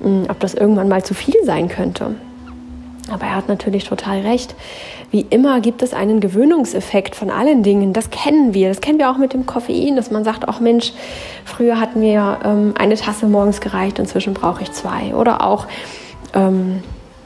mh, 0.00 0.08
mm, 0.08 0.26
ob 0.30 0.40
das 0.40 0.54
irgendwann 0.54 0.88
mal 0.88 1.04
zu 1.04 1.14
viel 1.14 1.36
sein 1.44 1.68
könnte. 1.68 2.16
Aber 3.12 3.26
er 3.26 3.36
hat 3.36 3.48
natürlich 3.48 3.84
total 3.84 4.20
recht. 4.20 4.54
Wie 5.10 5.26
immer 5.28 5.60
gibt 5.60 5.82
es 5.82 5.92
einen 5.92 6.20
Gewöhnungseffekt 6.20 7.14
von 7.14 7.30
allen 7.30 7.62
Dingen. 7.62 7.92
Das 7.92 8.10
kennen 8.10 8.54
wir. 8.54 8.68
Das 8.68 8.80
kennen 8.80 8.98
wir 8.98 9.10
auch 9.10 9.18
mit 9.18 9.34
dem 9.34 9.46
Koffein, 9.46 9.96
dass 9.96 10.10
man 10.10 10.24
sagt, 10.24 10.48
auch 10.48 10.60
Mensch, 10.60 10.92
früher 11.44 11.78
hat 11.78 11.96
mir 11.96 12.38
ähm, 12.44 12.74
eine 12.78 12.96
Tasse 12.96 13.26
morgens 13.26 13.60
gereicht, 13.60 13.98
inzwischen 13.98 14.32
brauche 14.32 14.62
ich 14.62 14.72
zwei. 14.72 15.14
Oder 15.14 15.44
auch 15.44 15.66
ähm, 16.34 16.82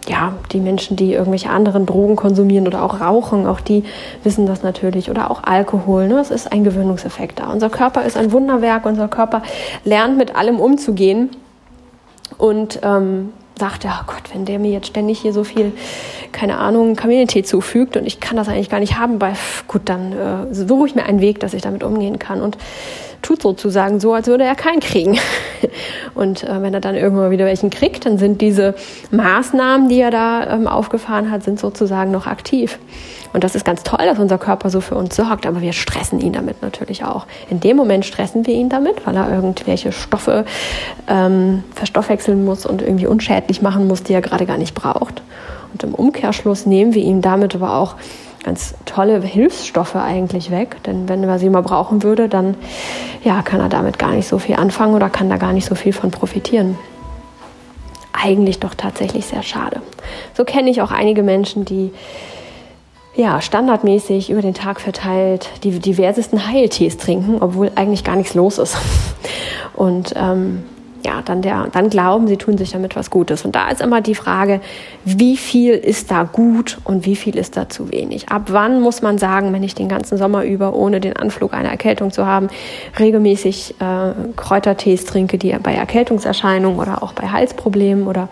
ja, 0.09 0.35
die 0.53 0.61
Menschen, 0.61 0.97
die 0.97 1.13
irgendwelche 1.13 1.51
anderen 1.51 1.87
Drogen 1.87 2.17
konsumieren 2.17 2.67
oder 2.67 2.83
auch 2.83 3.01
rauchen, 3.01 3.47
auch 3.47 3.61
die 3.61 3.85
wissen 4.23 4.47
das 4.47 4.63
natürlich. 4.63 5.11
Oder 5.11 5.31
auch 5.31 5.45
Alkohol. 5.45 6.09
Ne? 6.09 6.19
Es 6.19 6.31
ist 6.31 6.53
ein 6.53 6.65
Gewöhnungseffekt 6.65 7.39
da. 7.39 7.51
Unser 7.53 7.71
Körper 7.71 8.05
ist 8.05 8.17
ein 8.17 8.33
Wunderwerk. 8.33 8.87
Unser 8.87 9.09
Körper 9.09 9.43
lernt 9.85 10.17
mit 10.17 10.35
allem 10.37 10.61
umzugehen. 10.61 11.31
Und 12.39 12.81
ähm, 12.83 13.33
sagte, 13.59 13.89
oh 13.89 14.05
Gott, 14.07 14.23
wenn 14.33 14.45
der 14.45 14.59
mir 14.59 14.71
jetzt 14.71 14.89
ständig 14.89 15.21
hier 15.21 15.33
so 15.33 15.45
viel, 15.45 15.73
keine 16.33 16.59
Ahnung, 16.59 16.95
Kamillentee 16.95 17.43
zufügt 17.43 17.97
und 17.97 18.07
ich 18.07 18.21
kann 18.21 18.37
das 18.37 18.49
eigentlich 18.49 18.69
gar 18.69 18.81
nicht 18.81 18.99
haben, 18.99 19.21
weil 19.21 19.35
gut, 19.67 19.83
dann 19.87 20.13
äh, 20.13 20.55
suche 20.55 20.87
ich 20.89 20.95
mir 20.95 21.05
einen 21.05 21.21
Weg, 21.21 21.41
dass 21.41 21.55
ich 21.55 21.63
damit 21.63 21.83
umgehen 21.83 22.19
kann. 22.19 22.43
Und 22.43 22.59
tut 23.23 23.43
sozusagen 23.43 24.01
so, 24.01 24.15
als 24.15 24.27
würde 24.27 24.45
er 24.45 24.55
keinen 24.55 24.81
kriegen. 24.81 25.19
Und 26.15 26.45
äh, 26.45 26.63
wenn 26.63 26.75
er 26.75 26.81
dann 26.81 26.95
irgendwann 26.95 27.31
wieder 27.31 27.45
welchen 27.45 27.71
kriegt, 27.71 28.07
dann 28.07 28.19
sind 28.19 28.41
diese 28.41 28.75
Maßnahmen, 29.11 29.89
die 29.89 30.01
er 30.01 30.11
da 30.11 30.47
ähm, 30.55 30.67
aufgefahren 30.67 31.31
hat, 31.31 31.43
sind 31.43 31.59
sozusagen 31.59 32.11
noch 32.11 32.27
aktiv. 32.27 32.79
Und 33.33 33.45
das 33.45 33.55
ist 33.55 33.65
ganz 33.65 33.83
toll, 33.83 34.05
dass 34.07 34.19
unser 34.19 34.39
Körper 34.39 34.71
so 34.71 34.81
für 34.81 34.95
uns 34.95 35.15
sorgt, 35.15 35.47
aber 35.47 35.61
wir 35.61 35.73
stressen 35.73 36.21
ihn 36.21 36.33
damit 36.33 36.63
natürlich 36.63 37.05
auch. 37.05 37.27
In 37.51 37.61
dem 37.61 37.77
Moment 37.77 38.07
stressen 38.07 38.47
wir 38.47 38.55
ihn 38.55 38.69
damit, 38.69 39.07
weil 39.07 39.17
er 39.17 39.31
irgendwelche 39.31 39.93
Stoffe 39.93 40.47
ähm, 41.07 41.63
verstoffwechseln 41.75 42.45
muss 42.45 42.65
und 42.65 42.81
irgendwie 42.81 43.07
unschädlich 43.07 43.61
machen 43.61 43.89
muss, 43.89 44.03
die 44.03 44.15
er 44.15 44.23
gerade 44.23 44.47
gar 44.47 44.57
nicht 44.57 44.75
braucht. 44.75 45.23
Und 45.73 45.83
im 45.83 45.95
Umkehrschluss 45.95 46.65
nehmen 46.65 46.95
wir 46.95 47.03
ihm 47.03 47.21
damit 47.21 47.55
aber 47.55 47.75
auch 47.75 47.97
ganz 48.47 48.75
tolle 48.85 49.21
Hilfsstoffe 49.21 49.97
eigentlich 49.97 50.53
weg. 50.53 50.77
Denn 50.87 51.09
wenn 51.09 51.25
er 51.25 51.39
sie 51.41 51.51
mal 51.51 51.63
brauchen 51.63 52.05
würde, 52.05 52.29
dann 52.29 52.55
ja, 53.25 53.43
kann 53.43 53.61
er 53.61 53.69
damit 53.69 53.99
gar 53.99 54.13
nicht 54.13 54.29
so 54.29 54.39
viel 54.39 54.55
anfangen 54.55 54.95
oder 54.95 55.11
kann 55.11 55.29
da 55.29 55.37
gar 55.37 55.53
nicht 55.53 55.67
so 55.67 55.75
viel 55.75 55.93
von 55.93 56.13
profitieren. 56.13 56.79
Eigentlich 58.13 58.61
doch 58.61 58.75
tatsächlich 58.75 59.27
sehr 59.27 59.43
schade. 59.43 59.83
So 60.35 60.45
kenne 60.45 60.71
ich 60.71 60.81
auch 60.81 60.93
einige 60.93 61.25
Menschen, 61.25 61.65
die 61.65 61.93
ja, 63.17 63.41
standardmäßig 63.41 64.31
über 64.31 64.43
den 64.43 64.55
Tag 64.55 64.81
verteilt 64.81 65.49
die 65.65 65.81
diversesten 65.81 66.47
Heiltees 66.47 66.99
trinken, 66.99 67.39
obwohl 67.41 67.73
eigentlich 67.75 68.05
gar 68.05 68.15
nichts 68.15 68.35
los 68.35 68.59
ist. 68.59 68.77
Und 69.75 70.13
ähm, 70.17 70.63
ja, 71.05 71.23
dann, 71.23 71.43
der, 71.43 71.69
dann 71.73 71.91
glauben, 71.91 72.27
sie 72.27 72.37
tun 72.37 72.59
sich 72.59 72.73
damit 72.73 72.97
was 72.97 73.11
Gutes. 73.11 73.45
Und 73.45 73.55
da 73.55 73.69
ist 73.69 73.81
immer 73.81 74.01
die 74.01 74.15
Frage, 74.15 74.61
wie 75.05 75.37
viel 75.37 75.73
ist 75.73 76.11
da 76.11 76.25
gut 76.25 76.79
und 76.85 77.07
wie 77.07 77.17
viel 77.17 77.37
ist 77.37 77.57
da 77.57 77.69
zu 77.69 77.93
wenig? 77.93 78.29
Ab 78.29 78.45
wann 78.49 78.81
muss 78.81 79.03
man 79.03 79.19
sagen, 79.19 79.53
wenn 79.53 79.63
ich 79.63 79.75
den 79.75 79.89
ganzen 79.89 80.19
Sommer 80.19 80.45
über, 80.45 80.75
ohne 80.75 81.01
den 81.01 81.17
Anflug 81.17 81.55
einer 81.55 81.71
Erkältung 81.71 82.11
zu 82.11 82.27
haben, 82.27 82.49
regelmäßig 82.99 83.77
äh, 83.81 84.13
Kräutertees 84.37 85.05
trinke, 85.05 85.39
die 85.39 85.57
bei 85.63 85.75
Erkältungserscheinungen 85.75 86.79
oder 86.79 87.03
auch 87.03 87.13
bei 87.13 87.29
Halsproblemen 87.29 88.07
oder 88.07 88.29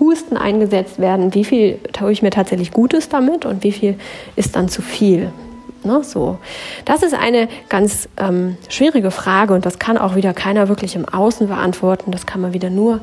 Husten 0.00 0.36
eingesetzt 0.36 0.98
werden, 0.98 1.34
wie 1.34 1.44
viel 1.44 1.78
tue 1.92 2.12
ich 2.12 2.22
mir 2.22 2.30
tatsächlich 2.30 2.72
Gutes 2.72 3.08
damit 3.08 3.44
und 3.44 3.62
wie 3.64 3.72
viel 3.72 3.96
ist 4.36 4.56
dann 4.56 4.68
zu 4.68 4.82
viel? 4.82 5.32
Ne, 5.84 6.02
so. 6.02 6.38
Das 6.86 7.02
ist 7.02 7.12
eine 7.12 7.46
ganz 7.68 8.08
ähm, 8.16 8.56
schwierige 8.70 9.10
Frage 9.10 9.52
und 9.52 9.66
das 9.66 9.78
kann 9.78 9.98
auch 9.98 10.16
wieder 10.16 10.32
keiner 10.32 10.68
wirklich 10.68 10.96
im 10.96 11.06
Außen 11.06 11.46
beantworten. 11.46 12.10
Das 12.10 12.24
kann 12.24 12.40
man 12.40 12.54
wieder 12.54 12.70
nur 12.70 13.00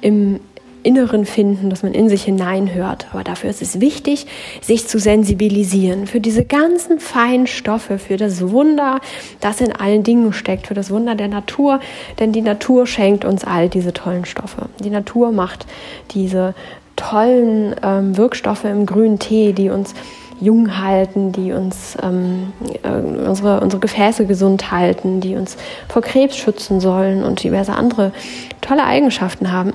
im 0.00 0.38
Inneren 0.82 1.26
finden, 1.26 1.68
dass 1.68 1.82
man 1.82 1.92
in 1.92 2.08
sich 2.08 2.22
hineinhört. 2.22 3.06
Aber 3.12 3.22
dafür 3.22 3.50
ist 3.50 3.60
es 3.60 3.80
wichtig, 3.80 4.26
sich 4.62 4.86
zu 4.88 4.98
sensibilisieren 4.98 6.06
für 6.06 6.20
diese 6.20 6.44
ganzen 6.44 7.00
feinen 7.00 7.46
Stoffe, 7.46 7.98
für 7.98 8.16
das 8.16 8.48
Wunder, 8.50 9.00
das 9.40 9.60
in 9.60 9.72
allen 9.74 10.04
Dingen 10.04 10.32
steckt, 10.32 10.68
für 10.68 10.74
das 10.74 10.90
Wunder 10.90 11.14
der 11.16 11.28
Natur. 11.28 11.80
Denn 12.18 12.32
die 12.32 12.40
Natur 12.40 12.86
schenkt 12.86 13.24
uns 13.24 13.44
all 13.44 13.68
diese 13.68 13.92
tollen 13.92 14.24
Stoffe. 14.24 14.68
Die 14.82 14.90
Natur 14.90 15.32
macht 15.32 15.66
diese 16.12 16.54
tollen 16.96 17.74
ähm, 17.82 18.16
Wirkstoffe 18.16 18.64
im 18.64 18.86
grünen 18.86 19.18
Tee, 19.18 19.52
die 19.52 19.70
uns 19.70 19.94
jung 20.40 20.78
halten, 20.78 21.32
die 21.32 21.52
uns 21.52 21.96
ähm, 22.02 22.52
äh, 22.82 22.88
unsere, 22.88 23.60
unsere 23.60 23.80
Gefäße 23.80 24.26
gesund 24.26 24.70
halten, 24.70 25.20
die 25.20 25.36
uns 25.36 25.56
vor 25.88 26.02
Krebs 26.02 26.36
schützen 26.36 26.80
sollen 26.80 27.22
und 27.22 27.42
diverse 27.42 27.74
andere 27.74 28.12
tolle 28.60 28.84
Eigenschaften 28.84 29.52
haben. 29.52 29.72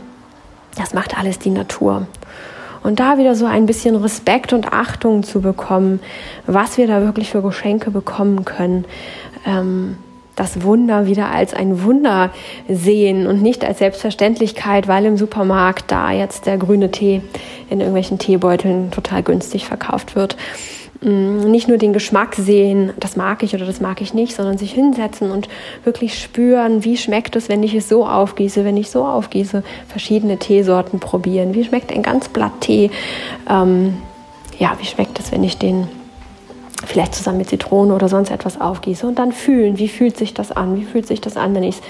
Das 0.77 0.93
macht 0.93 1.17
alles 1.17 1.39
die 1.39 1.51
Natur. 1.51 2.07
Und 2.83 2.99
da 2.99 3.17
wieder 3.17 3.33
so 3.33 3.45
ein 3.45 3.65
bisschen 3.65 3.95
Respekt 3.95 4.53
und 4.53 4.71
Achtung 4.71 5.23
zu 5.23 5.41
bekommen, 5.41 5.99
was 6.45 6.77
wir 6.77 6.87
da 6.87 7.01
wirklich 7.01 7.31
für 7.31 7.41
Geschenke 7.41 7.89
bekommen 7.89 8.45
können. 8.45 8.85
Ähm, 9.45 9.97
das 10.35 10.63
Wunder 10.63 11.07
wieder 11.07 11.29
als 11.31 11.53
ein 11.53 11.83
Wunder 11.83 12.31
sehen 12.67 13.27
und 13.27 13.41
nicht 13.41 13.63
als 13.63 13.79
Selbstverständlichkeit, 13.79 14.87
weil 14.87 15.05
im 15.05 15.17
Supermarkt 15.17 15.91
da 15.91 16.11
jetzt 16.11 16.45
der 16.45 16.57
grüne 16.57 16.91
Tee 16.91 17.21
in 17.69 17.79
irgendwelchen 17.79 18.19
Teebeuteln 18.19 18.91
total 18.91 19.23
günstig 19.23 19.65
verkauft 19.65 20.15
wird. 20.15 20.35
Mm, 21.01 21.51
nicht 21.51 21.67
nur 21.67 21.77
den 21.77 21.93
Geschmack 21.93 22.35
sehen, 22.35 22.91
das 22.99 23.15
mag 23.15 23.43
ich 23.43 23.53
oder 23.53 23.65
das 23.65 23.81
mag 23.81 24.01
ich 24.01 24.13
nicht, 24.13 24.35
sondern 24.35 24.57
sich 24.57 24.71
hinsetzen 24.71 25.31
und 25.31 25.47
wirklich 25.83 26.19
spüren, 26.19 26.83
wie 26.83 26.97
schmeckt 26.97 27.35
es, 27.35 27.49
wenn 27.49 27.63
ich 27.63 27.73
es 27.73 27.89
so 27.89 28.05
aufgieße, 28.05 28.65
wenn 28.65 28.77
ich 28.77 28.89
so 28.89 29.05
aufgieße, 29.05 29.63
verschiedene 29.87 30.37
Teesorten 30.37 30.99
probieren. 30.99 31.53
Wie 31.53 31.63
schmeckt 31.63 31.91
ein 31.91 32.01
ganz 32.01 32.29
Blatt 32.29 32.61
Tee? 32.61 32.91
Ähm, 33.49 33.97
ja, 34.57 34.75
wie 34.79 34.85
schmeckt 34.85 35.19
es, 35.19 35.31
wenn 35.31 35.43
ich 35.43 35.57
den 35.57 35.87
vielleicht 36.85 37.15
zusammen 37.15 37.39
mit 37.39 37.49
Zitrone 37.49 37.93
oder 37.93 38.09
sonst 38.09 38.31
etwas 38.31 38.59
aufgieße 38.59 39.05
und 39.05 39.19
dann 39.19 39.31
fühlen, 39.31 39.77
wie 39.77 39.87
fühlt 39.87 40.17
sich 40.17 40.33
das 40.33 40.51
an, 40.51 40.75
wie 40.79 40.85
fühlt 40.85 41.07
sich 41.07 41.21
das 41.21 41.37
an, 41.37 41.55
wenn 41.55 41.63
ich 41.63 41.75
es 41.75 41.81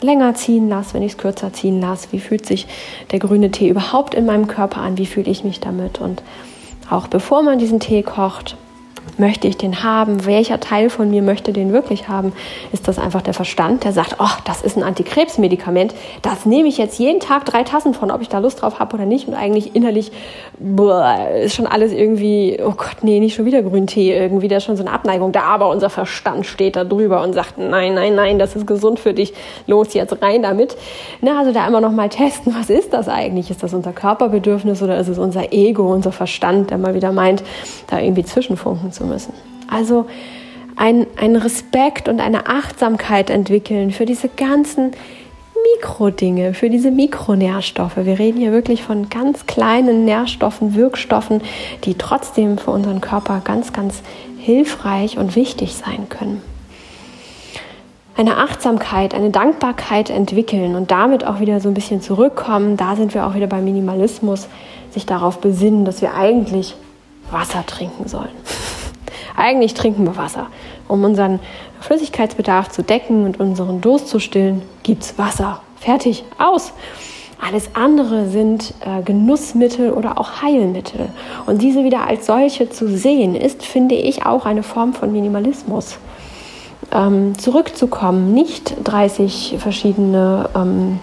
länger 0.00 0.34
ziehen 0.34 0.68
lasse, 0.68 0.94
wenn 0.94 1.02
ich 1.02 1.12
es 1.12 1.18
kürzer 1.18 1.52
ziehen 1.52 1.80
lasse, 1.80 2.08
wie 2.12 2.20
fühlt 2.20 2.46
sich 2.46 2.66
der 3.10 3.18
grüne 3.18 3.50
Tee 3.50 3.68
überhaupt 3.68 4.14
in 4.14 4.26
meinem 4.26 4.46
Körper 4.46 4.80
an, 4.80 4.98
wie 4.98 5.06
fühle 5.06 5.30
ich 5.30 5.44
mich 5.44 5.60
damit? 5.60 6.00
Und 6.00 6.22
auch 6.90 7.08
bevor 7.08 7.42
man 7.42 7.58
diesen 7.58 7.80
Tee 7.80 8.02
kocht, 8.02 8.56
möchte 9.18 9.48
ich 9.48 9.56
den 9.56 9.82
haben? 9.82 10.26
Welcher 10.26 10.60
Teil 10.60 10.90
von 10.90 11.10
mir 11.10 11.22
möchte 11.22 11.52
den 11.52 11.72
wirklich 11.72 12.08
haben? 12.08 12.32
Ist 12.72 12.88
das 12.88 12.98
einfach 12.98 13.22
der 13.22 13.34
Verstand, 13.34 13.84
der 13.84 13.92
sagt, 13.92 14.16
oh, 14.18 14.36
das 14.44 14.62
ist 14.62 14.76
ein 14.76 14.82
Antikrebsmedikament, 14.82 15.94
das 16.22 16.46
nehme 16.46 16.68
ich 16.68 16.78
jetzt 16.78 16.98
jeden 16.98 17.20
Tag 17.20 17.44
drei 17.44 17.62
Tassen 17.62 17.94
von, 17.94 18.10
ob 18.10 18.20
ich 18.20 18.28
da 18.28 18.38
Lust 18.38 18.62
drauf 18.62 18.78
habe 18.78 18.94
oder 18.94 19.06
nicht 19.06 19.28
und 19.28 19.34
eigentlich 19.34 19.74
innerlich 19.74 20.12
boah, 20.58 21.28
ist 21.42 21.54
schon 21.54 21.66
alles 21.66 21.92
irgendwie, 21.92 22.58
oh 22.64 22.72
Gott, 22.72 22.98
nee, 23.02 23.20
nicht 23.20 23.34
schon 23.34 23.44
wieder 23.44 23.62
Grüntee, 23.62 24.16
irgendwie, 24.16 24.48
da 24.48 24.56
ist 24.56 24.64
schon 24.64 24.76
so 24.76 24.82
eine 24.84 24.92
Abneigung 24.92 25.32
da, 25.32 25.42
aber 25.42 25.68
unser 25.68 25.90
Verstand 25.90 26.46
steht 26.46 26.76
da 26.76 26.84
drüber 26.84 27.22
und 27.22 27.32
sagt, 27.32 27.58
nein, 27.58 27.94
nein, 27.94 28.14
nein, 28.14 28.38
das 28.38 28.56
ist 28.56 28.66
gesund 28.66 29.00
für 29.00 29.14
dich, 29.14 29.34
los 29.66 29.94
jetzt 29.94 30.20
rein 30.22 30.42
damit. 30.42 30.76
Na, 31.20 31.38
also 31.38 31.52
da 31.52 31.66
immer 31.66 31.80
noch 31.80 31.92
mal 31.92 32.08
testen, 32.08 32.54
was 32.58 32.70
ist 32.70 32.92
das 32.92 33.08
eigentlich? 33.08 33.50
Ist 33.50 33.62
das 33.62 33.74
unser 33.74 33.92
Körperbedürfnis 33.92 34.82
oder 34.82 34.98
ist 34.98 35.08
es 35.08 35.18
unser 35.18 35.52
Ego, 35.52 35.92
unser 35.92 36.12
Verstand, 36.12 36.70
der 36.70 36.78
mal 36.78 36.94
wieder 36.94 37.12
meint, 37.12 37.42
da 37.88 37.98
irgendwie 37.98 38.24
zwischenfunken 38.24 38.92
zu 38.94 39.04
müssen. 39.04 39.34
Also 39.68 40.06
ein, 40.76 41.06
ein 41.16 41.36
Respekt 41.36 42.08
und 42.08 42.20
eine 42.20 42.46
Achtsamkeit 42.46 43.30
entwickeln 43.30 43.90
für 43.90 44.06
diese 44.06 44.28
ganzen 44.28 44.92
Mikrodinge, 45.76 46.54
für 46.54 46.68
diese 46.68 46.90
Mikronährstoffe. 46.90 47.96
Wir 47.96 48.18
reden 48.18 48.38
hier 48.38 48.52
wirklich 48.52 48.82
von 48.82 49.08
ganz 49.08 49.46
kleinen 49.46 50.04
Nährstoffen, 50.04 50.74
Wirkstoffen, 50.74 51.40
die 51.84 51.94
trotzdem 51.94 52.58
für 52.58 52.70
unseren 52.70 53.00
Körper 53.00 53.40
ganz, 53.44 53.72
ganz 53.72 54.02
hilfreich 54.38 55.16
und 55.16 55.36
wichtig 55.36 55.74
sein 55.74 56.08
können. 56.08 56.42
Eine 58.16 58.36
Achtsamkeit, 58.36 59.14
eine 59.14 59.30
Dankbarkeit 59.30 60.10
entwickeln 60.10 60.76
und 60.76 60.90
damit 60.90 61.24
auch 61.26 61.40
wieder 61.40 61.60
so 61.60 61.68
ein 61.68 61.74
bisschen 61.74 62.00
zurückkommen. 62.00 62.76
Da 62.76 62.94
sind 62.94 63.14
wir 63.14 63.26
auch 63.26 63.34
wieder 63.34 63.48
beim 63.48 63.64
Minimalismus, 63.64 64.48
sich 64.90 65.06
darauf 65.06 65.40
besinnen, 65.40 65.84
dass 65.84 66.00
wir 66.00 66.14
eigentlich 66.14 66.76
Wasser 67.30 67.64
trinken 67.66 68.06
sollen. 68.06 68.30
Eigentlich 69.36 69.74
trinken 69.74 70.04
wir 70.06 70.16
Wasser. 70.16 70.46
Um 70.88 71.04
unseren 71.04 71.40
Flüssigkeitsbedarf 71.80 72.70
zu 72.70 72.82
decken 72.82 73.24
und 73.24 73.40
unseren 73.40 73.80
Durst 73.80 74.08
zu 74.08 74.20
stillen, 74.20 74.62
gibt 74.82 75.02
es 75.02 75.18
Wasser. 75.18 75.60
Fertig, 75.76 76.24
aus. 76.38 76.72
Alles 77.40 77.70
andere 77.74 78.28
sind 78.28 78.72
äh, 78.80 79.02
Genussmittel 79.02 79.92
oder 79.92 80.18
auch 80.18 80.40
Heilmittel. 80.40 81.08
Und 81.46 81.60
diese 81.60 81.84
wieder 81.84 82.06
als 82.06 82.26
solche 82.26 82.70
zu 82.70 82.88
sehen, 82.88 83.34
ist, 83.34 83.64
finde 83.64 83.96
ich, 83.96 84.24
auch 84.24 84.46
eine 84.46 84.62
Form 84.62 84.94
von 84.94 85.12
Minimalismus. 85.12 85.98
Ähm, 86.92 87.36
zurückzukommen, 87.36 88.32
nicht 88.32 88.76
30 88.84 89.56
verschiedene 89.58 90.48
ähm, 90.54 91.00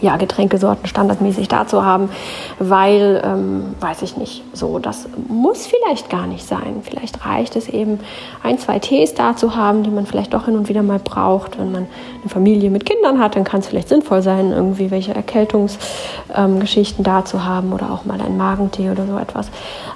ja, 0.00 0.16
Getränkesorten 0.16 0.86
standardmäßig 0.86 1.48
da 1.48 1.66
zu 1.66 1.84
haben, 1.84 2.10
weil, 2.58 3.22
ähm, 3.24 3.74
weiß 3.80 4.02
ich 4.02 4.16
nicht, 4.16 4.44
so, 4.52 4.78
das 4.78 5.08
muss 5.28 5.66
vielleicht 5.66 6.10
gar 6.10 6.26
nicht 6.26 6.46
sein. 6.46 6.82
Vielleicht 6.82 7.24
reicht 7.24 7.56
es 7.56 7.68
eben, 7.68 8.00
ein, 8.42 8.58
zwei 8.58 8.78
Tees 8.78 9.14
da 9.14 9.36
zu 9.36 9.56
haben, 9.56 9.82
die 9.82 9.90
man 9.90 10.06
vielleicht 10.06 10.34
doch 10.34 10.44
hin 10.44 10.56
und 10.56 10.68
wieder 10.68 10.82
mal 10.82 10.98
braucht. 10.98 11.58
Wenn 11.58 11.72
man 11.72 11.86
eine 12.20 12.28
Familie 12.28 12.70
mit 12.70 12.84
Kindern 12.84 13.18
hat, 13.18 13.36
dann 13.36 13.44
kann 13.44 13.60
es 13.60 13.68
vielleicht 13.68 13.88
sinnvoll 13.88 14.20
sein, 14.20 14.52
irgendwie 14.52 14.90
welche 14.90 15.14
Erkältungsgeschichten 15.14 16.98
ähm, 16.98 17.04
da 17.04 17.24
zu 17.24 17.44
haben 17.44 17.72
oder 17.72 17.90
auch 17.90 18.04
mal 18.04 18.20
einen 18.20 18.36
Magentee 18.36 18.90
oder 18.90 19.06
so 19.06 19.16
etwas. 19.16 19.48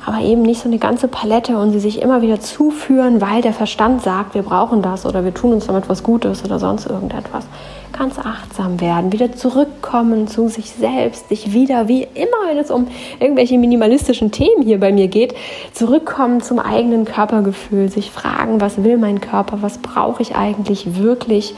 Aber 0.07 0.21
eben 0.21 0.43
nicht 0.43 0.63
so 0.63 0.69
eine 0.69 0.79
ganze 0.79 1.09
Palette 1.09 1.59
und 1.59 1.73
sie 1.73 1.81
sich 1.81 2.01
immer 2.01 2.23
wieder 2.23 2.41
zuführen, 2.41 3.21
weil 3.21 3.43
der 3.43 3.53
Verstand 3.53 4.03
sagt, 4.03 4.35
wir 4.35 4.43
brauchen 4.43 4.81
das 4.81 5.05
oder 5.05 5.25
wir 5.25 5.35
tun 5.35 5.53
uns 5.53 5.67
damit 5.67 5.89
was 5.91 6.03
Gutes 6.03 6.43
oder 6.43 6.59
sonst 6.59 6.87
irgendetwas 6.87 7.45
ganz 7.93 8.19
achtsam 8.19 8.81
werden, 8.81 9.13
wieder 9.13 9.33
zurückkommen 9.33 9.90
zu 10.27 10.49
sich 10.49 10.71
selbst, 10.71 11.29
sich 11.29 11.53
wieder, 11.53 11.89
wie 11.89 12.03
immer, 12.15 12.49
wenn 12.49 12.59
es 12.59 12.71
um 12.71 12.87
irgendwelche 13.19 13.59
minimalistischen 13.59 14.31
Themen 14.31 14.63
hier 14.63 14.79
bei 14.79 14.93
mir 14.93 15.09
geht, 15.09 15.35
zurückkommen 15.73 16.41
zum 16.41 16.61
eigenen 16.61 17.05
Körpergefühl, 17.05 17.91
sich 17.91 18.11
fragen, 18.11 18.61
was 18.61 18.85
will 18.85 18.99
mein 18.99 19.21
Körper, 19.21 19.59
was 19.63 19.79
brauche 19.79 20.23
ich 20.23 20.37
eigentlich 20.37 21.01
wirklich, 21.01 21.55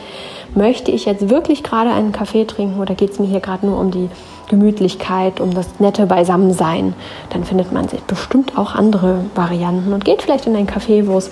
möchte 0.54 0.90
ich 0.90 1.04
jetzt 1.04 1.28
wirklich 1.28 1.62
gerade 1.62 1.90
einen 1.90 2.12
Kaffee 2.12 2.46
trinken 2.46 2.80
oder 2.80 2.94
geht 2.94 3.10
es 3.10 3.18
mir 3.18 3.26
hier 3.26 3.40
gerade 3.40 3.66
nur 3.66 3.78
um 3.78 3.90
die 3.90 4.08
Gemütlichkeit, 4.48 5.40
um 5.40 5.52
das 5.52 5.78
nette 5.78 6.06
Beisammensein, 6.06 6.94
dann 7.30 7.44
findet 7.44 7.72
man 7.72 7.88
sich 7.88 8.00
bestimmt 8.00 8.56
auch 8.56 8.74
andere 8.74 9.24
Varianten 9.34 9.92
und 9.92 10.04
geht 10.04 10.22
vielleicht 10.22 10.46
in 10.46 10.56
ein 10.56 10.66
Café, 10.66 11.06
wo 11.06 11.18
es 11.18 11.30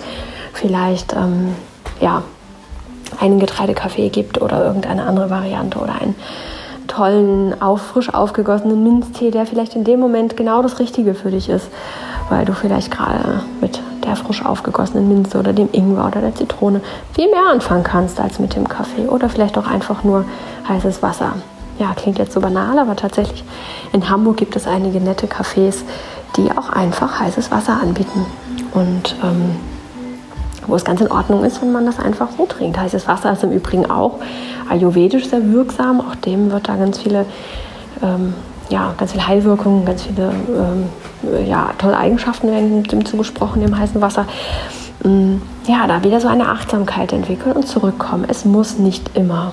vielleicht 0.53 1.13
ähm, 1.13 1.55
ja, 1.99 2.23
einen 3.19 3.39
Getreidekaffee 3.39 4.09
gibt 4.09 4.41
oder 4.41 4.63
irgendeine 4.63 5.05
andere 5.05 5.29
Variante 5.29 5.79
oder 5.79 6.01
einen 6.01 6.15
tollen, 6.87 7.61
auf, 7.61 7.81
frisch 7.81 8.13
aufgegossenen 8.13 8.83
Minztee, 8.83 9.31
der 9.31 9.45
vielleicht 9.45 9.75
in 9.75 9.83
dem 9.83 9.99
Moment 9.99 10.37
genau 10.37 10.61
das 10.61 10.79
Richtige 10.79 11.13
für 11.13 11.31
dich 11.31 11.49
ist, 11.49 11.67
weil 12.29 12.45
du 12.45 12.53
vielleicht 12.53 12.91
gerade 12.91 13.43
mit 13.59 13.79
der 14.05 14.15
frisch 14.15 14.43
aufgegossenen 14.45 15.07
Minze 15.07 15.37
oder 15.37 15.53
dem 15.53 15.69
Ingwer 15.71 16.07
oder 16.07 16.21
der 16.21 16.35
Zitrone 16.35 16.81
viel 17.13 17.29
mehr 17.29 17.51
anfangen 17.51 17.83
kannst 17.83 18.19
als 18.19 18.39
mit 18.39 18.55
dem 18.55 18.67
Kaffee 18.67 19.07
oder 19.07 19.29
vielleicht 19.29 19.57
auch 19.57 19.67
einfach 19.67 20.03
nur 20.03 20.25
heißes 20.67 21.01
Wasser. 21.01 21.33
Ja, 21.79 21.93
klingt 21.95 22.19
jetzt 22.19 22.33
so 22.33 22.41
banal, 22.41 22.77
aber 22.77 22.95
tatsächlich 22.95 23.43
in 23.91 24.09
Hamburg 24.09 24.37
gibt 24.37 24.55
es 24.55 24.67
einige 24.67 24.99
nette 24.99 25.27
Cafés, 25.27 25.83
die 26.37 26.51
auch 26.51 26.69
einfach 26.69 27.19
heißes 27.19 27.51
Wasser 27.51 27.79
anbieten. 27.81 28.25
Und 28.73 29.15
ähm, 29.23 29.55
wo 30.71 30.75
es 30.75 30.85
ganz 30.85 31.01
in 31.01 31.11
Ordnung 31.11 31.43
ist, 31.43 31.61
wenn 31.61 31.73
man 31.73 31.85
das 31.85 31.99
einfach 31.99 32.29
so 32.37 32.45
trinkt. 32.45 32.79
Heißes 32.79 33.07
Wasser 33.07 33.33
ist 33.33 33.43
im 33.43 33.51
Übrigen 33.51 33.91
auch 33.91 34.19
ayurvedisch 34.69 35.27
sehr 35.27 35.51
wirksam. 35.51 35.99
Auch 35.99 36.15
dem 36.15 36.49
wird 36.49 36.69
da 36.69 36.77
ganz 36.77 36.99
viele, 36.99 37.25
ähm, 38.01 38.33
ja, 38.69 38.93
ganz 38.97 39.11
viele 39.11 39.27
Heilwirkungen, 39.27 39.85
ganz 39.85 40.03
viele 40.03 40.31
ähm, 40.31 41.45
ja, 41.45 41.71
tolle 41.77 41.97
Eigenschaften 41.97 42.49
werden 42.49 42.83
dem 42.83 43.05
zugesprochen 43.05 43.61
im 43.61 43.77
heißen 43.77 44.01
Wasser. 44.01 44.25
Ähm, 45.03 45.41
ja, 45.67 45.85
da 45.87 46.03
wieder 46.05 46.21
so 46.21 46.29
eine 46.29 46.47
Achtsamkeit 46.47 47.11
entwickeln 47.11 47.51
und 47.51 47.67
zurückkommen. 47.67 48.25
Es 48.27 48.45
muss 48.45 48.77
nicht 48.77 49.17
immer 49.17 49.51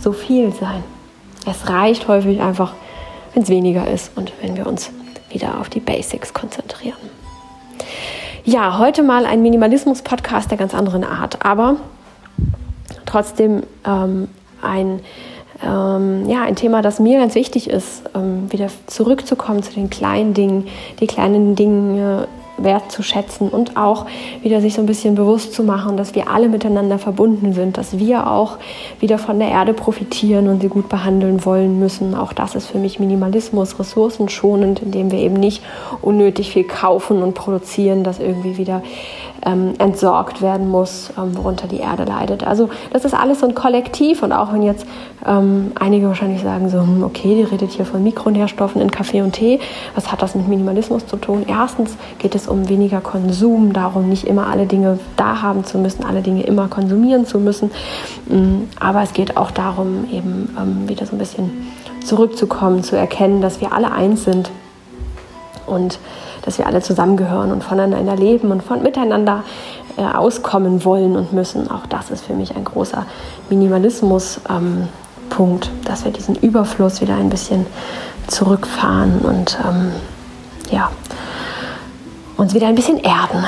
so 0.00 0.12
viel 0.12 0.50
sein. 0.52 0.82
Es 1.46 1.68
reicht 1.68 2.08
häufig 2.08 2.40
einfach, 2.40 2.72
wenn 3.34 3.42
es 3.42 3.50
weniger 3.50 3.86
ist 3.86 4.12
und 4.16 4.32
wenn 4.40 4.56
wir 4.56 4.66
uns 4.66 4.90
wieder 5.28 5.60
auf 5.60 5.68
die 5.68 5.80
Basics 5.80 6.32
konzentrieren. 6.32 7.19
Ja, 8.44 8.78
heute 8.78 9.02
mal 9.02 9.26
ein 9.26 9.42
Minimalismus-Podcast 9.42 10.50
der 10.50 10.56
ganz 10.56 10.74
anderen 10.74 11.04
Art, 11.04 11.44
aber 11.44 11.76
trotzdem 13.04 13.64
ähm, 13.86 14.28
ein, 14.62 15.00
ähm, 15.62 16.26
ja, 16.26 16.42
ein 16.44 16.56
Thema, 16.56 16.80
das 16.80 17.00
mir 17.00 17.18
ganz 17.18 17.34
wichtig 17.34 17.68
ist, 17.68 18.02
ähm, 18.14 18.50
wieder 18.50 18.68
zurückzukommen 18.86 19.62
zu 19.62 19.74
den 19.74 19.90
kleinen 19.90 20.32
Dingen, 20.32 20.68
die 21.00 21.06
kleinen 21.06 21.54
Dinge 21.54 22.28
wertzuschätzen 22.62 23.48
und 23.48 23.76
auch 23.76 24.06
wieder 24.42 24.60
sich 24.60 24.74
so 24.74 24.80
ein 24.80 24.86
bisschen 24.86 25.14
bewusst 25.14 25.52
zu 25.54 25.62
machen, 25.62 25.96
dass 25.96 26.14
wir 26.14 26.30
alle 26.30 26.48
miteinander 26.48 26.98
verbunden 26.98 27.52
sind, 27.52 27.78
dass 27.78 27.98
wir 27.98 28.30
auch 28.30 28.58
wieder 28.98 29.18
von 29.18 29.38
der 29.38 29.48
Erde 29.48 29.72
profitieren 29.72 30.48
und 30.48 30.60
sie 30.60 30.68
gut 30.68 30.88
behandeln 30.88 31.44
wollen 31.44 31.78
müssen. 31.78 32.14
Auch 32.14 32.32
das 32.32 32.54
ist 32.54 32.66
für 32.66 32.78
mich 32.78 33.00
Minimalismus, 33.00 33.78
ressourcenschonend, 33.78 34.80
indem 34.80 35.10
wir 35.10 35.18
eben 35.18 35.34
nicht 35.34 35.62
unnötig 36.02 36.52
viel 36.52 36.64
kaufen 36.64 37.22
und 37.22 37.34
produzieren, 37.34 38.04
das 38.04 38.18
irgendwie 38.18 38.56
wieder 38.56 38.82
ähm, 39.44 39.74
entsorgt 39.78 40.42
werden 40.42 40.68
muss, 40.68 41.10
ähm, 41.18 41.36
worunter 41.36 41.66
die 41.66 41.78
Erde 41.78 42.04
leidet. 42.04 42.46
Also 42.46 42.68
das 42.92 43.04
ist 43.04 43.14
alles 43.14 43.40
so 43.40 43.46
ein 43.46 43.54
Kollektiv 43.54 44.22
und 44.22 44.32
auch 44.32 44.52
wenn 44.52 44.62
jetzt 44.62 44.86
ähm, 45.26 45.72
einige 45.78 46.06
wahrscheinlich 46.06 46.42
sagen 46.42 46.68
so, 46.70 46.80
hm, 46.80 47.02
okay, 47.02 47.34
die 47.34 47.42
redet 47.42 47.72
hier 47.72 47.84
von 47.84 48.02
Mikronährstoffen 48.02 48.80
in 48.80 48.90
Kaffee 48.90 49.20
und 49.22 49.32
Tee, 49.32 49.60
was 49.94 50.10
hat 50.10 50.22
das 50.22 50.34
mit 50.34 50.48
Minimalismus 50.48 51.06
zu 51.06 51.16
tun? 51.16 51.44
Erstens 51.46 51.96
geht 52.18 52.34
es 52.34 52.48
um 52.48 52.68
weniger 52.68 53.00
Konsum, 53.00 53.72
darum 53.72 54.08
nicht 54.08 54.26
immer 54.26 54.46
alle 54.46 54.66
Dinge 54.66 54.98
da 55.16 55.42
haben 55.42 55.64
zu 55.64 55.78
müssen, 55.78 56.04
alle 56.04 56.22
Dinge 56.22 56.42
immer 56.44 56.68
konsumieren 56.68 57.26
zu 57.26 57.38
müssen, 57.38 57.70
mm, 58.28 58.68
aber 58.78 59.02
es 59.02 59.12
geht 59.12 59.36
auch 59.36 59.50
darum, 59.50 60.06
eben 60.10 60.54
ähm, 60.58 60.88
wieder 60.88 61.06
so 61.06 61.16
ein 61.16 61.18
bisschen 61.18 61.50
zurückzukommen, 62.04 62.82
zu 62.82 62.96
erkennen, 62.96 63.40
dass 63.42 63.60
wir 63.60 63.72
alle 63.72 63.92
eins 63.92 64.24
sind 64.24 64.50
und 65.66 65.98
dass 66.42 66.58
wir 66.58 66.66
alle 66.66 66.80
zusammengehören 66.80 67.52
und 67.52 67.62
voneinander 67.62 68.16
leben 68.16 68.50
und 68.50 68.62
von 68.62 68.82
miteinander 68.82 69.44
äh, 69.96 70.02
auskommen 70.02 70.84
wollen 70.84 71.16
und 71.16 71.32
müssen. 71.32 71.70
Auch 71.70 71.86
das 71.86 72.10
ist 72.10 72.24
für 72.24 72.32
mich 72.32 72.56
ein 72.56 72.64
großer 72.64 73.04
Minimalismus-Punkt, 73.50 74.50
ähm, 74.50 74.88
dass 75.84 76.04
wir 76.04 76.12
diesen 76.12 76.34
Überfluss 76.34 77.00
wieder 77.00 77.14
ein 77.14 77.30
bisschen 77.30 77.64
zurückfahren 78.26 79.20
und 79.20 79.58
ähm, 79.66 79.92
ja, 80.70 80.90
uns 82.36 82.54
wieder 82.54 82.66
ein 82.66 82.74
bisschen 82.74 82.98
erden 82.98 83.44